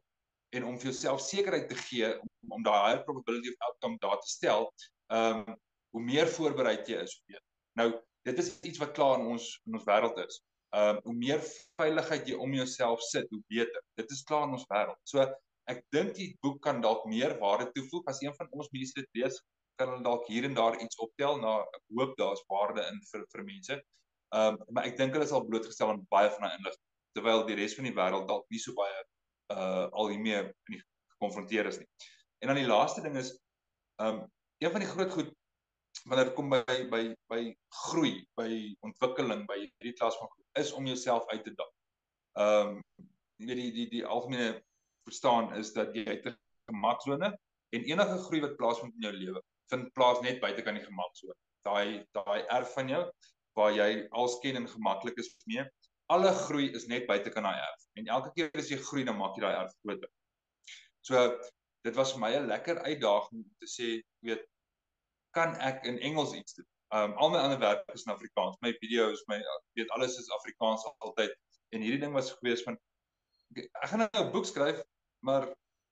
[0.57, 2.29] en om vir jouself sekerheid te gee om,
[2.59, 4.71] om daai higher probability of outcome daar te stel.
[5.13, 5.57] Ehm um,
[5.97, 7.45] hoe meer voorbereid jy is, hoe beter.
[7.81, 7.87] Nou,
[8.29, 10.41] dit is iets wat klaar in ons in ons wêreld is.
[10.77, 11.45] Ehm um, hoe meer
[11.81, 13.85] veiligheid jy om jouself sit, hoe beter.
[14.01, 15.01] Dit is klaar in ons wêreld.
[15.09, 15.25] So
[15.69, 19.21] ek dink die boek kan dalk meer waarde toevoeg as een van ons mense dit
[19.21, 19.41] lees
[19.79, 23.25] kan hulle dalk hier en daar iets optel na ek hoop daar's waarde in vir
[23.33, 23.79] vir mense.
[24.37, 26.85] Ehm um, maar ek dink hulle sal blootgestel aan baie van daai inligting
[27.17, 29.03] terwyl die res van die wêreld dalk nie so baie
[29.55, 30.43] uh al hiermee
[31.15, 31.89] gekonfronteer is nie.
[32.43, 33.33] En dan die laaste ding is
[34.03, 34.25] ehm um,
[34.63, 35.35] een van die groot goed
[36.05, 37.03] wanneer dit kom by by
[37.33, 37.43] by
[37.85, 38.51] groei, by
[38.87, 41.75] ontwikkeling, by hierdie klas van groei is om jouself uit te daag.
[42.45, 43.07] Ehm um,
[43.39, 44.63] jy weet die die die algemene
[45.07, 46.37] verstaan is dat jy uit 'n
[46.71, 47.31] gemaksone
[47.77, 49.43] en enige groei wat plaasvind in jou lewe
[49.73, 51.35] vind plaas net buite kan die gemaksone.
[51.67, 53.03] Daai daai erf van jou
[53.59, 55.65] waar jy alsken en gemaklik is mee.
[56.15, 57.87] Alle groei is net buite kan daai erf.
[57.99, 60.11] En elke keer as jy groei dan maak jy daai erf groter.
[61.07, 61.27] So
[61.87, 63.89] dit was vir my 'n lekker uitdaging om te sê,
[64.25, 64.45] weet
[65.35, 66.67] kan ek in Engels iets doen?
[66.95, 68.57] Um al my ander werk is in Afrikaans.
[68.61, 69.41] My video's, my
[69.77, 71.35] weet alles is Afrikaans altyd.
[71.75, 72.79] En hierdie ding was gewees van
[73.57, 74.83] ek gaan nou 'n boek skryf,
[75.25, 75.49] maar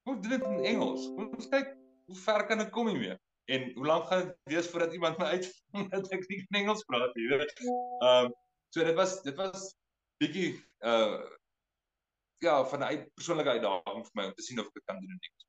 [0.07, 1.07] hoe doen dit in Engels?
[1.07, 1.75] Ons kyk
[2.07, 3.17] hoe ver kan ek kom hiermee?
[3.47, 7.15] En hoe lank gaan dit wees voordat iemand my uitvind dat ek nie Engels praat
[7.15, 7.53] nie, weet?
[7.63, 8.33] Ehm um,
[8.75, 9.69] so dit was dit was
[10.21, 10.49] bietjie
[10.83, 11.19] uh
[12.43, 14.99] ja, van 'n uit, persoonlike uitdaging vir my om te sien of ek dit kan
[14.99, 15.47] doen in Engels.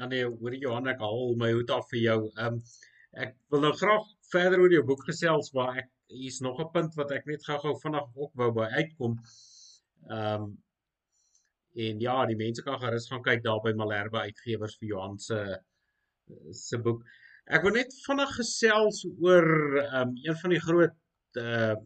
[0.00, 2.20] Ja nee, hoor Johan, ek haal my hoed af vir jou.
[2.34, 2.62] Ehm um,
[3.16, 6.96] ek wil nou graag verder oor jou boek gesels, maar ek hier's nog 'n punt
[6.96, 9.20] wat ek net gou-gou vinnig ook wou by uitkom.
[10.08, 10.54] Ehm um,
[11.76, 15.36] En ja, die mense kan gerus gaan kyk daar by Malherbe Uitgewers vir Johan se
[16.52, 17.04] se boek.
[17.46, 19.46] Ek wil net vinnig gesels oor
[19.84, 20.96] um, een van die groot
[21.42, 21.76] uh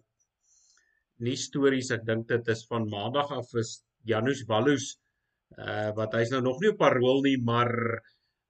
[1.21, 1.91] nuus stories.
[1.93, 4.95] Ek dink dit is van Maandag af is Janus Wallus
[5.59, 7.71] uh wat hy's nou nog nie op parol nie, maar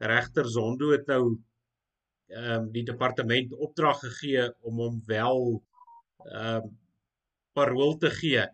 [0.00, 1.22] regter Zondo het nou
[2.30, 5.40] ehm um, die departement opdrag gegee om hom wel
[6.30, 6.68] ehm um,
[7.58, 8.44] parol te gee.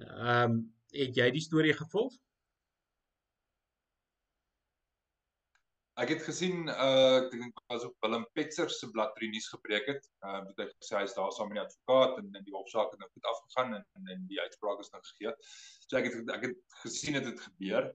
[0.00, 0.60] Ehm um,
[0.92, 2.14] het jy die storie gevolg?
[6.02, 9.86] Ek het gesien uh ek dink was op Willem Petzer se blad drie nuus gepreek
[9.86, 10.08] het.
[10.26, 12.90] Uh het hy gesê hy is daar saam met die advokaat en in die hofsaak
[12.90, 15.34] het nou goed afgegaan en en, die uitspraak is nou gegee.
[15.86, 17.86] So ek het ek het gesien dit het gebeur.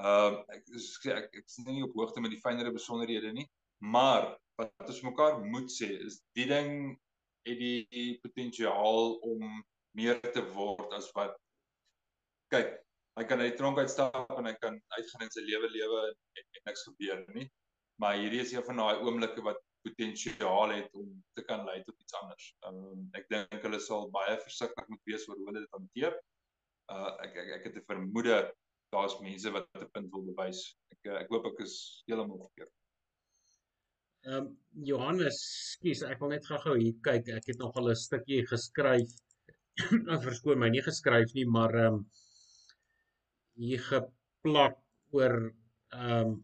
[0.00, 3.48] Uh ek sê ek ek is nie op hoogte met die fynere besonderhede nie,
[3.84, 4.30] maar
[4.62, 6.72] wat ons mekaar moet sê is die ding
[7.50, 9.44] het die potensiaal om
[9.98, 11.36] meer te word as wat
[12.54, 12.78] kyk,
[13.18, 16.16] hy kan uit die tronk uitstap en hy kan uitgaan in sy lewe lewe en,
[16.40, 17.48] en niks gebeur nie.
[18.00, 21.98] Maar hierdie is een van daai oomblikke wat potensiaal het om te kan lei tot
[22.00, 22.48] iets anders.
[22.68, 26.18] Um, ek dink hulle sal baie versigtig moet wees oor hoe hulle dit hanteer.
[26.92, 28.38] Uh ek ek ek het 'n vermoede
[28.94, 30.62] daar's mense wat 'n punt wil bewys.
[30.94, 32.72] Ek ek hoop ek is heeltemal verkeerd.
[34.22, 34.48] Ehm um,
[34.88, 35.38] Johannes,
[35.74, 37.28] skus, ek wil net gou-gou hier kyk.
[37.38, 39.14] Ek het nog al 'n stukkie geskryf.
[40.26, 42.04] Verskoon my, nie geskryf nie, maar ehm um,
[43.62, 44.78] hier geplak
[45.16, 45.36] oor
[45.92, 46.40] ehm um,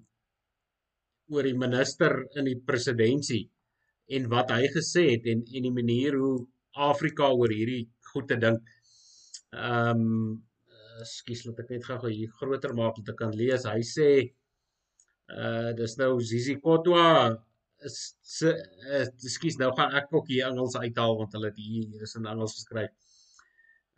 [1.28, 6.16] oor die minister in die presidentskap en wat hy gesê het en en die manier
[6.16, 6.46] hoe
[6.88, 8.70] Afrika oor hierdie goed te dink.
[9.52, 10.36] Ehm um,
[11.06, 13.66] skus laat ek net gou hier groter maak om te kan lees.
[13.68, 14.08] Hy sê
[15.28, 17.04] uh dis nou Zizi Kotwa
[17.88, 17.98] is
[18.48, 19.04] uh,
[19.36, 22.56] skus nou gaan ek ook hier Engels uithaal want hulle het hier is in Engels
[22.56, 22.90] geskryf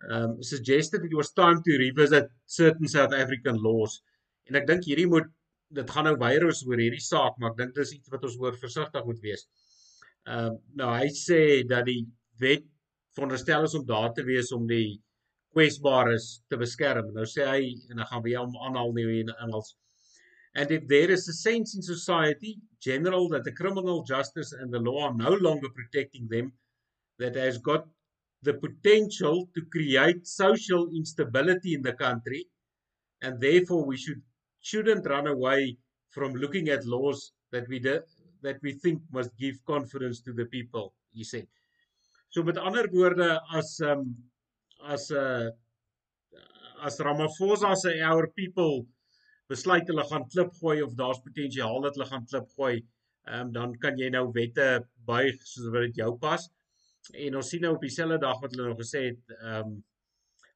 [0.08, 4.00] um, suggested it was time to revisit certain South African laws.
[4.48, 5.28] En ek dink hierdie moet
[5.70, 8.56] dit gaan nou baie oor hierdie saak, maar ek dink dis iets wat ons oor
[8.58, 9.46] versigtig moet wees.
[10.26, 12.02] Ehm um, nou hy sê dat die
[12.40, 12.66] wet
[13.16, 14.98] veronderstel is om daar te wees om die
[15.54, 17.12] kwesbaar is te beskerm.
[17.14, 19.74] Nou sê hy en dan gaan weer hom aanhaal nie in Engels.
[20.54, 24.80] And if there is a sense in society general that the criminal justice and the
[24.80, 26.52] law are no longer protecting them
[27.18, 27.86] that has got
[28.42, 32.46] the potential to create social instability in the country
[33.22, 34.22] and therefore we should
[34.60, 35.76] shouldn't run away
[36.10, 38.02] from looking at laws that we de,
[38.42, 41.46] that we think must give confidence to the people he said
[42.28, 43.28] so met ander woorde
[43.60, 44.04] as um
[44.94, 45.50] as 'n uh,
[46.86, 48.86] as Ramaphosa se our people
[49.52, 52.76] besluit hulle gaan klip gooi of daar's potensiaal dat hulle gaan klip gooi
[53.36, 54.68] um dan kan jy nou wette
[55.12, 56.48] buig soos wat dit jou pas
[57.26, 59.78] en ons sien nou op dieselfde dag wat hulle nou gesê het um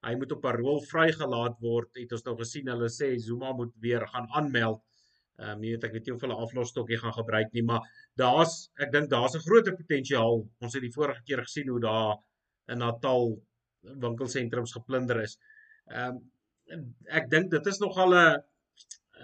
[0.04, 4.04] hy moet op parol vrygelaat word het ons nou gesien hulle sê Zuma moet weer
[4.12, 4.82] gaan aanmeld
[5.34, 7.86] Ehm um, jy weet ek weet nie of hulle aflosstokkie gaan gebruik nie, maar
[8.20, 8.52] daar's
[8.84, 10.44] ek dink daar's 'n groot potensiaal.
[10.62, 12.20] Ons het die vorige keer gesien hoe daar
[12.70, 13.34] in Natal
[14.04, 15.34] winkelsentrums geplunder is.
[15.90, 16.20] Ehm
[16.76, 16.84] um,
[17.20, 18.38] ek dink dit is nogal 'n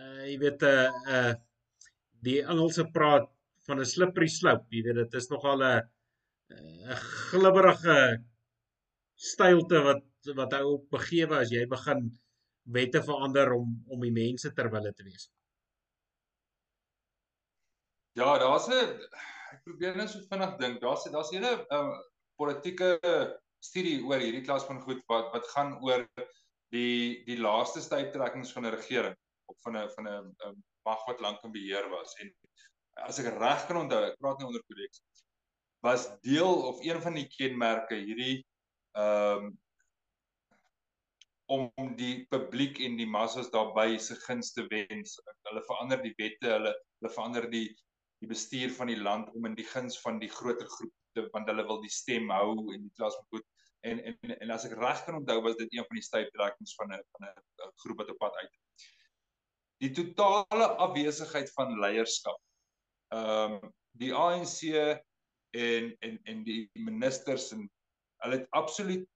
[0.00, 1.34] uh, jy weet 'n uh, uh,
[2.26, 3.30] die Engelse praat
[3.68, 4.66] van 'n slippery slope.
[4.70, 5.86] Jy weet dit is nogal 'n
[6.50, 6.96] 'n
[7.30, 7.98] glibberige
[9.30, 12.08] stylte wat wat hy op begewe as jy begin
[12.76, 15.28] wette verander om om die mense terwille te wees.
[18.18, 18.74] Ja, daar's 'n
[19.52, 20.80] ek probeer net so vinnig dink.
[20.80, 21.94] Daar's daar's 'n uh,
[22.36, 22.98] politieke
[23.60, 26.06] studie oor hierdie klas van goed wat wat gaan oor
[26.74, 31.42] die die laaste tydtrekkings van 'n regering of van 'n van 'n mag wat lank
[31.44, 32.34] in beheer was en
[33.08, 35.02] as ek reg kan onthou, ek praat nou onder kodeks,
[35.80, 38.38] was deel of een van die kenmerke hierdie
[38.98, 39.58] ehm um,
[41.50, 45.16] om die publiek en die massas daarby se gunste wens.
[45.48, 47.64] Hulle verander die wette, hulle hulle verander die
[48.20, 51.48] die bestuur van die land om in die guns van die groter groep te want
[51.50, 53.46] hulle wil die stem hou en die klas moet
[53.88, 56.92] en en en as ek reg kan onthou was dit een van die styftrekkings van
[56.92, 58.54] 'n van 'n groep wat op pad uit.
[59.80, 62.40] Die totale afwesigheid van leierskap.
[63.16, 64.60] Ehm um, die ANC
[65.56, 67.66] en en en die ministers en
[68.24, 69.06] hulle het absoluut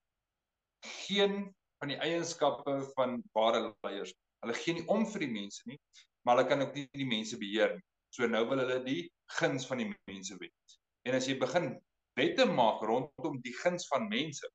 [0.85, 4.15] geen van die eienskappe van ware leiers.
[4.45, 5.79] Hulle gee nie om vir die mense nie,
[6.25, 7.85] maar hulle kan ook nie die mense beheer nie.
[8.15, 9.03] So nou wil hulle die
[9.39, 10.79] guns van die mense wet.
[11.05, 11.73] En as jy begin
[12.19, 14.49] wette maak rondom die guns van mense,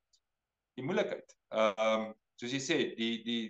[0.79, 1.37] die moeilikheid.
[1.53, 3.41] Ehm um, soos jy sê, die die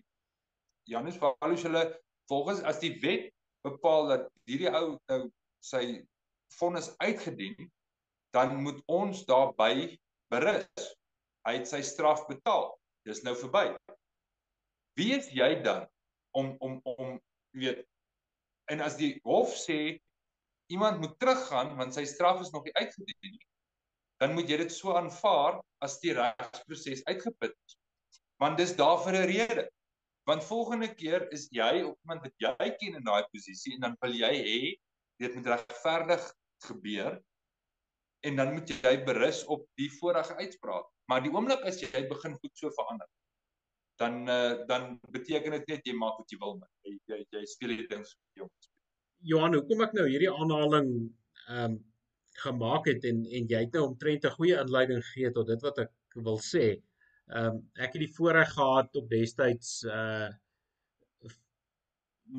[0.90, 1.84] Janus Valus hulle
[2.32, 3.30] volgens as die wet
[3.66, 5.20] bepaal dat hierdie ou nou
[5.62, 5.84] sy
[6.58, 7.70] vonnis uitgedien,
[8.36, 9.98] dan moet ons daarby
[10.30, 10.90] berus.
[11.48, 12.74] Hy het sy straf betaal.
[13.08, 13.72] Dis nou verby.
[15.00, 15.88] Wie is jy dan
[16.38, 17.16] om om om
[17.56, 17.88] weet
[18.70, 19.98] En as die hof sê
[20.70, 23.48] iemand moet teruggaan want sy straf is nog nie uitgedien nie,
[24.22, 27.78] dan moet jy dit so aanvaar as die regsproses uitgeput is.
[28.44, 29.66] Want dis daar vir 'n rede.
[30.30, 33.98] Want volgende keer is jy of iemand wat jy ken in daai posisie en dan
[34.02, 34.62] wil jy hê
[35.24, 36.30] dit moet regverdig
[36.68, 37.18] gebeur
[38.28, 40.88] en dan moet jy berus op die vorige uitspraak.
[41.10, 43.08] Maar die oomblik as jy begin goed so verander,
[44.00, 46.72] dan uh, dan beteken dit net jy maak wat jy wil met.
[46.88, 48.52] Jy jy, jy speel die ding so jong.
[49.30, 50.92] Johan, hoekom ek nou hierdie aanhaling
[51.48, 51.80] ehm um,
[52.40, 55.82] gemaak het en en jy het nou omtrent 'n goeie inleiding gegee tot dit wat
[55.84, 56.68] ek wil sê.
[57.28, 60.30] Ehm um, ek het die voorreg gehad op destyds uh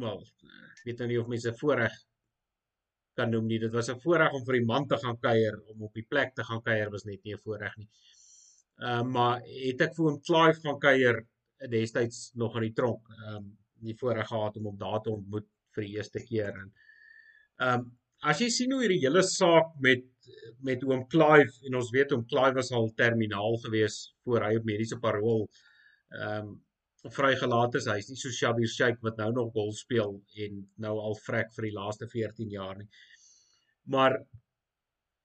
[0.01, 0.20] wel,
[0.70, 1.95] ek weet nou nie of mense voorreg
[3.18, 3.58] kan noem nie.
[3.58, 6.34] Dit was 'n voorreg om vir die man te gaan kuier, om op die plek
[6.34, 7.88] te gaan kuier was net nie 'n voorreg nie.
[8.80, 11.26] Ehm uh, maar het ek vir hom Clive gaan kuier
[11.68, 13.08] destyds nog in die tronk.
[13.08, 16.68] Ehm um, die voorreg gehad om hom daar te ontmoet vir die eerste keer en
[16.68, 17.90] ehm um,
[18.30, 20.04] as jy sien hoe hierdie hele saak met
[20.68, 24.68] met oom Clive en ons weet oom Clive was al terminaal gewees voor hy op
[24.68, 26.58] mediese parol ehm um,
[27.09, 27.88] vrygelaat is.
[27.88, 31.70] Hy's nie so Shabir Sheikh wat nou nog gol speel en nou al vrek vir
[31.70, 32.88] die laaste 14 jaar nie.
[33.88, 34.18] Maar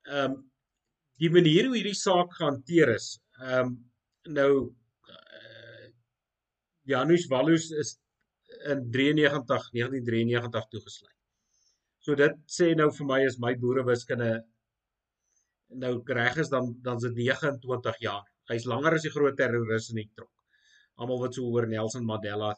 [0.06, 0.44] ehm um,
[1.16, 3.78] die manier hoe hierdie saak gehanteer is, ehm um,
[4.36, 4.52] nou
[6.86, 7.98] Janusz Wallus is
[8.70, 11.14] in 93 1993 toegesluit.
[12.00, 14.30] So dit sê nou vir my is my boerewiskunde
[15.82, 18.26] nou reg is dan dan is dit 29 jaar.
[18.52, 20.32] Hy's langer as die groot terroris in die tronk.
[20.96, 22.54] Almal wat so oor Nelson Mandela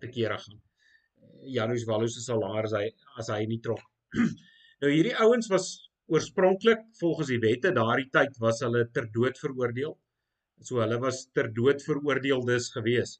[0.00, 0.60] te kere gaan.
[1.56, 2.86] Janusz Wallus is al langer as hy
[3.20, 3.84] as hy in die tronk.
[4.82, 5.68] nou hierdie ouens was
[6.12, 9.96] oorspronklik volgens die wette daardie tyd was hulle ter dood veroordeel.
[10.64, 13.18] So hulle was ter dood veroordeeldes gewees.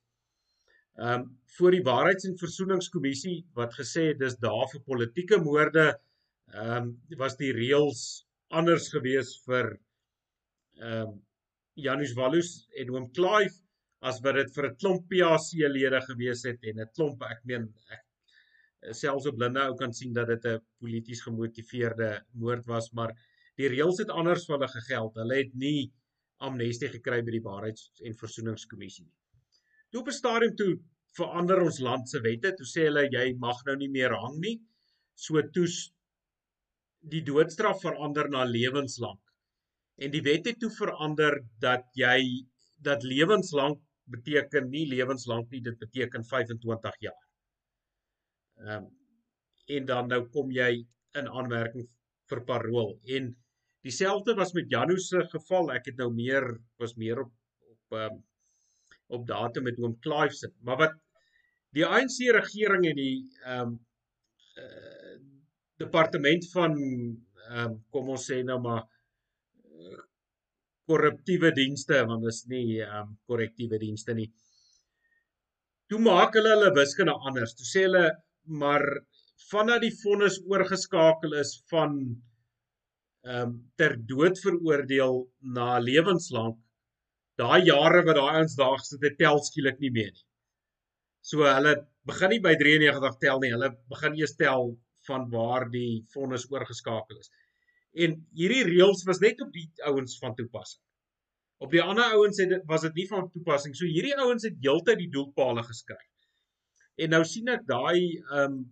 [0.96, 1.26] Ehm um,
[1.56, 6.90] voor die Waarheids- en Versoeningskommissie wat gesê het dis daar vir politieke moorde ehm um,
[7.20, 8.02] was die reëls
[8.48, 9.74] anders gewees vir
[10.80, 11.14] ehm um,
[11.76, 12.50] Janus Wallus
[12.80, 13.65] en oom Clive
[14.00, 17.72] as wat dit vir 'n klomp PAC lede gewees het en 'n klomp ek meen
[17.90, 18.02] ek
[18.92, 23.12] selfs 'n blinde ou kan sien dat dit 'n polities gemotiveerde moord was, maar
[23.56, 25.14] die reëls het anders vir hulle gegeld.
[25.14, 25.92] Hulle het nie
[26.38, 29.14] amnestie gekry by die Waarheids- en Versoeningskommissie nie.
[29.90, 30.78] Toe op 'n stadium toe
[31.16, 34.60] verander ons land se wette, toe sê hulle jy mag nou nie meer hang nie.
[35.14, 35.66] So toe
[37.00, 39.20] die doodstraf verander na lewenslank.
[39.98, 42.46] En die wet het toe verander dat jy
[42.82, 43.80] dat lewenslank
[44.12, 47.24] beteken nie lewenslank nie, dit beteken 25 jaar.
[48.62, 48.94] Ehm um,
[49.66, 50.86] en dan nou kom jy
[51.18, 51.88] in aanmerking
[52.30, 53.32] vir parol en
[53.82, 55.72] dieselfde was met Janou se geval.
[55.74, 56.46] Ek het nou meer
[56.78, 57.32] was meer op
[57.72, 58.22] op ehm um,
[59.16, 60.50] op datum met oom Clive se.
[60.66, 60.94] Maar wat
[61.76, 63.74] die ANC regering en die ehm um,
[64.62, 65.16] uh,
[65.82, 68.86] departement van ehm um, kom ons sê nou maar
[70.90, 74.28] korruptiewe dienste want dit is nie ehm um, korrektiewe dienste nie.
[75.90, 77.54] Toe maak hulle hulle wiskunde anders.
[77.58, 78.06] Toe sê hulle
[78.62, 78.84] maar
[79.50, 81.98] vandat die vonnis oorgeskakel is van
[83.26, 85.24] ehm um, ter dood veroordeel
[85.58, 86.62] na lewenslank
[87.40, 90.26] daai jare wat daai ouens daar gesit het tel skielik nie meer nie.
[91.30, 91.74] So hulle
[92.08, 94.70] begin nie by 93 tel nie, hulle begin eers tel
[95.08, 97.30] van waar die vonnis oorgeskakel is.
[98.04, 100.82] En hierdie reëls was net op die ouens van toepassing.
[101.64, 103.76] Op die ander ouens het dit was dit nie van toepassing.
[103.76, 106.10] So hierdie ouens het heeltyd die doelpale geskryf.
[107.00, 108.64] En nou sien ek daai ehm um,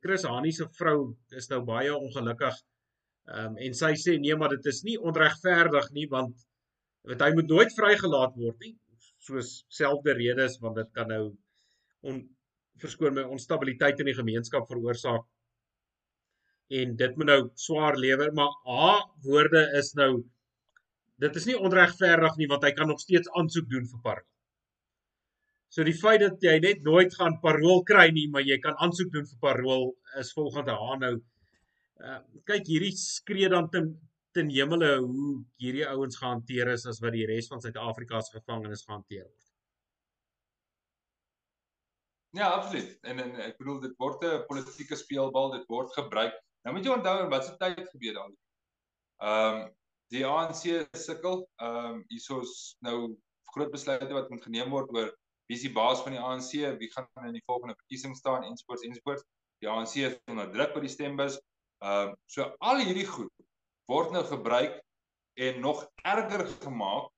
[0.00, 2.56] Chris Hani se vrou is nou baie ongelukkig.
[3.28, 6.46] Ehm um, en sy sê nee, maar dit is nie onregverdig nie want
[7.04, 8.74] want hy moet nooit vrygelaat word nie.
[9.24, 11.24] Soos selfde redes want dit kan nou
[12.08, 12.24] on
[12.80, 15.24] verskoon my onstabiliteit in die gemeenskap veroorsaak.
[16.72, 20.24] En dit moet nou swaar lewer, maar haar woorde is nou
[21.22, 24.26] dit is nie onregverdig nie want hy kan nog steeds aansoek doen vir parol.
[25.74, 29.12] So die feit dat jy net nooit gaan parol kry nie, maar jy kan aansoek
[29.14, 29.88] doen vir parol
[30.20, 31.14] is volgende haar nou.
[32.02, 33.94] Uh, kyk hierdie skree dan ten
[34.34, 38.82] ten hemele hoe hierdie ouens gehanteer is as wat die res van Suid-Afrika se gevangenes
[38.82, 39.50] gehanteer word.
[42.34, 42.96] Ja, absoluut.
[43.06, 46.34] En en ek bedoel dit word 'n politieke speelbal, dit word gebruik.
[46.64, 48.36] Nou moet jy onthou in watter tyd gebeur daai.
[49.28, 49.64] Ehm um,
[50.12, 50.62] die ANC
[51.00, 51.44] sukkel.
[51.60, 52.54] Ehm um, hiersoos
[52.86, 52.96] nou
[53.54, 55.10] groot besluite wat moet geneem word oor
[55.50, 58.86] wie is die baas van die ANC, wie gaan in die volgende verkiesing staan ensovoorts
[58.88, 59.26] ensovoorts.
[59.60, 61.36] Die ANC is onder druk by die stembus.
[61.84, 63.44] Ehm uh, so al hierdie goed
[63.92, 64.80] word nou gebruik
[65.34, 65.84] en nog
[66.14, 67.10] erger gemaak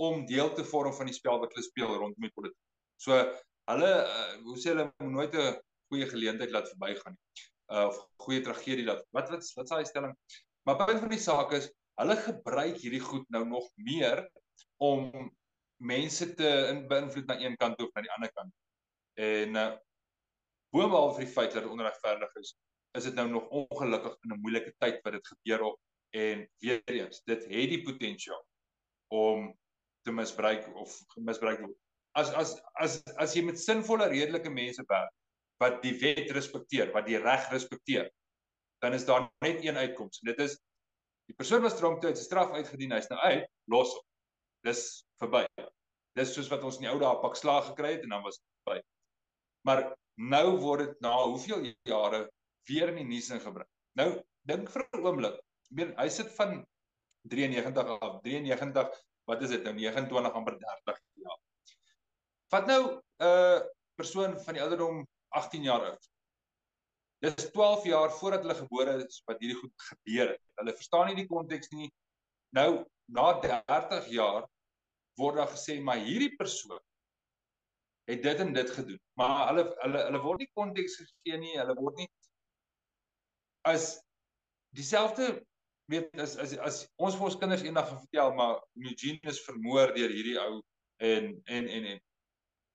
[0.00, 2.64] om deel te vorm van die spel wat hulle speel rondom die politiek.
[2.96, 3.20] So
[3.68, 5.60] hulle uh, hoe sê hulle nooit 'n
[5.92, 7.47] goeie geleentheid laat verbygaan nie.
[7.68, 9.02] Uh, of goeie tragedie laat.
[9.12, 10.14] Wat wat wat s'n stelling?
[10.64, 11.68] Maar punt van die saak is
[12.00, 14.22] hulle gebruik hierdie goed nou nog meer
[14.84, 15.10] om
[15.82, 16.48] mense te
[16.88, 18.54] beïnvloed na een kant of na die ander kant.
[19.18, 19.68] En uh
[20.68, 22.50] boonop vir die feit dat dit onregverdig is,
[22.98, 25.78] is dit nou nog ongelukkig in 'n moeilike tyd wat dit gebeur op
[26.12, 28.44] en weer eens, dit het die potensiaal
[29.08, 29.54] om
[30.04, 31.76] te misbruik of misbruik word.
[32.12, 35.12] As as as as jy met sinvolle redelike mense werk
[35.62, 38.10] wat die wet respekteer, wat die reg respekteer,
[38.82, 40.58] dan is daar net een uitkoms en dit is
[41.28, 44.04] die persoon wat stromte uit sy straf uitgedien, hy's nou uit, los hom.
[44.66, 44.82] Dis
[45.20, 45.44] verby.
[46.18, 48.40] Dis soos wat ons in die ou dae pak slaag gekry het en dan was
[48.40, 48.80] verby.
[49.68, 49.84] Maar
[50.18, 52.24] nou word dit na hoeveel jare
[52.68, 53.68] weer in die nuus ingebring.
[54.00, 54.08] Nou
[54.48, 56.64] dink vir 'n oomblik, ek meen hy sit van
[57.28, 58.88] 93 af, 93,
[59.28, 61.38] wat is dit nou 29 amper 30 jaar.
[62.54, 63.60] Vat nou 'n uh,
[64.00, 65.04] persoon van die ouderdom
[65.36, 66.10] 18 jaar oud.
[67.24, 70.42] Dis 12 jaar voordat hulle gebore is wat hierdie goed gebeur het.
[70.60, 71.90] Hulle verstaan nie die konteks nie.
[72.56, 74.46] Nou na 30 jaar
[75.18, 76.80] word daar gesê maar hierdie persoon
[78.08, 79.00] het dit en dit gedoen.
[79.20, 81.56] Maar hulle hulle hulle word nie konteks gegee nie.
[81.58, 82.08] Hulle word nie
[83.68, 83.98] as
[84.76, 85.42] dieselfde
[85.88, 90.12] weet as as as ons vir ons kinders eendag vertel maar Eugene is vermoor deur
[90.12, 90.60] hierdie ou
[91.10, 92.00] en en en en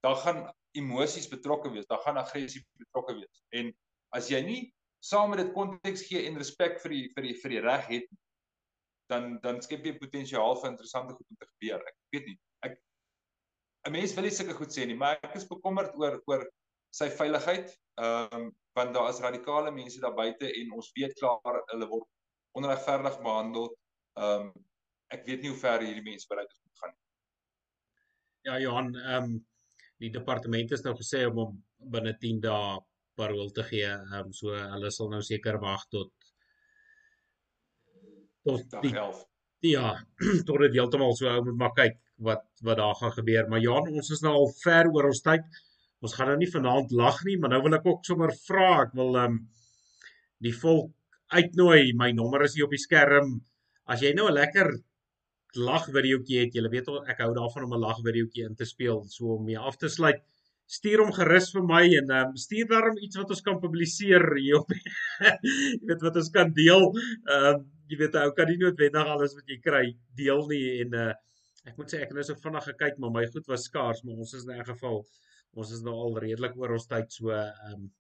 [0.05, 0.41] daar gaan
[0.79, 3.43] emosies betrokke wees, daar gaan aggressie betrokke wees.
[3.53, 3.71] En
[4.17, 4.61] as jy nie
[5.03, 8.09] saam met dit konteks gee en respek vir die vir die vir die reg het
[9.11, 11.83] dan dan skep jy potensiaal vir interessante goed om te gebeur.
[11.91, 12.37] Ek weet nie.
[12.65, 12.77] Ek
[13.87, 16.45] 'n mens wil nie sulke goed sê nie, maar ek is bekommerd oor oor
[16.95, 17.73] sy veiligheid.
[18.01, 22.07] Ehm um, want daar is radikale mense daar buite en ons weet klaar hulle word
[22.57, 23.67] onregverdig behandel.
[24.17, 24.53] Ehm um,
[25.13, 27.03] ek weet nie hoe ver hierdie mense bereid is om te gaan nie.
[28.49, 29.35] Ja Johan, ehm um,
[30.01, 31.57] die departement is nou gesê om hom
[31.93, 32.79] binne 10 dae
[33.15, 33.89] parol te gee.
[33.89, 36.11] Ehm um, so hulle sal nou seker wag tot
[38.43, 39.21] tot die 11.
[39.63, 39.93] Ja,
[40.47, 41.99] tot dit heeltemal so ou moet maar kyk.
[42.23, 43.47] wat wat daar gaan gebeur.
[43.49, 45.45] Maar Jan, ons is nou al ver oor ons tyd.
[46.03, 48.93] Ons gaan nou nie vanaand lag nie, maar nou wil ek ook sommer vra, ek
[48.99, 49.39] wil ehm um,
[50.43, 50.91] die volk
[51.31, 51.93] uitnooi.
[51.95, 53.37] My nommer is hier op die skerm.
[53.87, 54.73] As jy nou 'n lekker
[55.57, 59.03] lag videoetjie het, jy weet ek hou daarvan om 'n lag videoetjie in te speel
[59.09, 60.21] so om mee af te sluit.
[60.65, 64.23] Stuur hom gerus vir my en ehm um, stuur daarom iets wat ons kan publiseer
[64.39, 64.71] hier op.
[64.71, 66.89] jy weet wat ons kan deel.
[67.29, 69.83] Ehm um, jy weet ou kan nie noodwendig alles wat jy kry
[70.17, 71.13] deel nie en uh
[71.63, 74.17] ek moet sê ek het nou so vinnig gekyk maar my goed was skaars maar
[74.23, 74.97] ons is in 'n geval
[75.53, 77.91] ons is nou al redelik oor ons tyd so ehm um,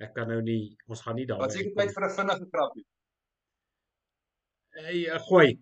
[0.00, 2.86] ek kan nou nie ons gaan nie daar Wat seker tyd vir 'n vinnige grappie.
[4.70, 5.58] Hey, uh, gooi.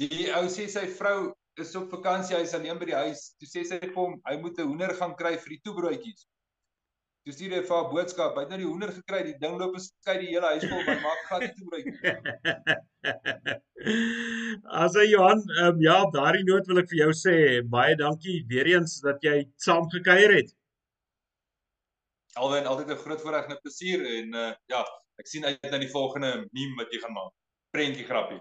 [0.00, 3.32] Die ou sê sy vrou is op vakansie, hy's alleen by die huis.
[3.40, 6.26] Toe sê sy vir hom, hy moet 'n hoender gaan kry vir die toebroodjies.
[7.22, 8.34] Toe stuur hy vir haar boodskap.
[8.34, 11.02] Hy het nou die hoender gekry, die ding loop beskei die hele huis vol, maar
[11.04, 11.98] maak glad nie toebroodjies.
[14.82, 17.36] As jy Johan, um, ja, op daardie noot wil ek vir jou sê
[17.76, 20.50] baie dankie weer eens dat jy saam gekuier het.
[22.40, 24.82] Alwen altyd 'n groot voorreg en 'n plesier en uh, ja,
[25.20, 27.32] ek sien uit na die volgende meme wat jy gaan maak.
[27.70, 28.40] Prentjie grappie.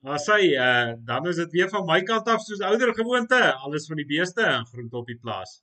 [0.00, 3.86] Maar sê, uh, dan is dit weer van my kant af soos ouer gewoonte, alles
[3.86, 5.58] van die beeste en groente op die plaas.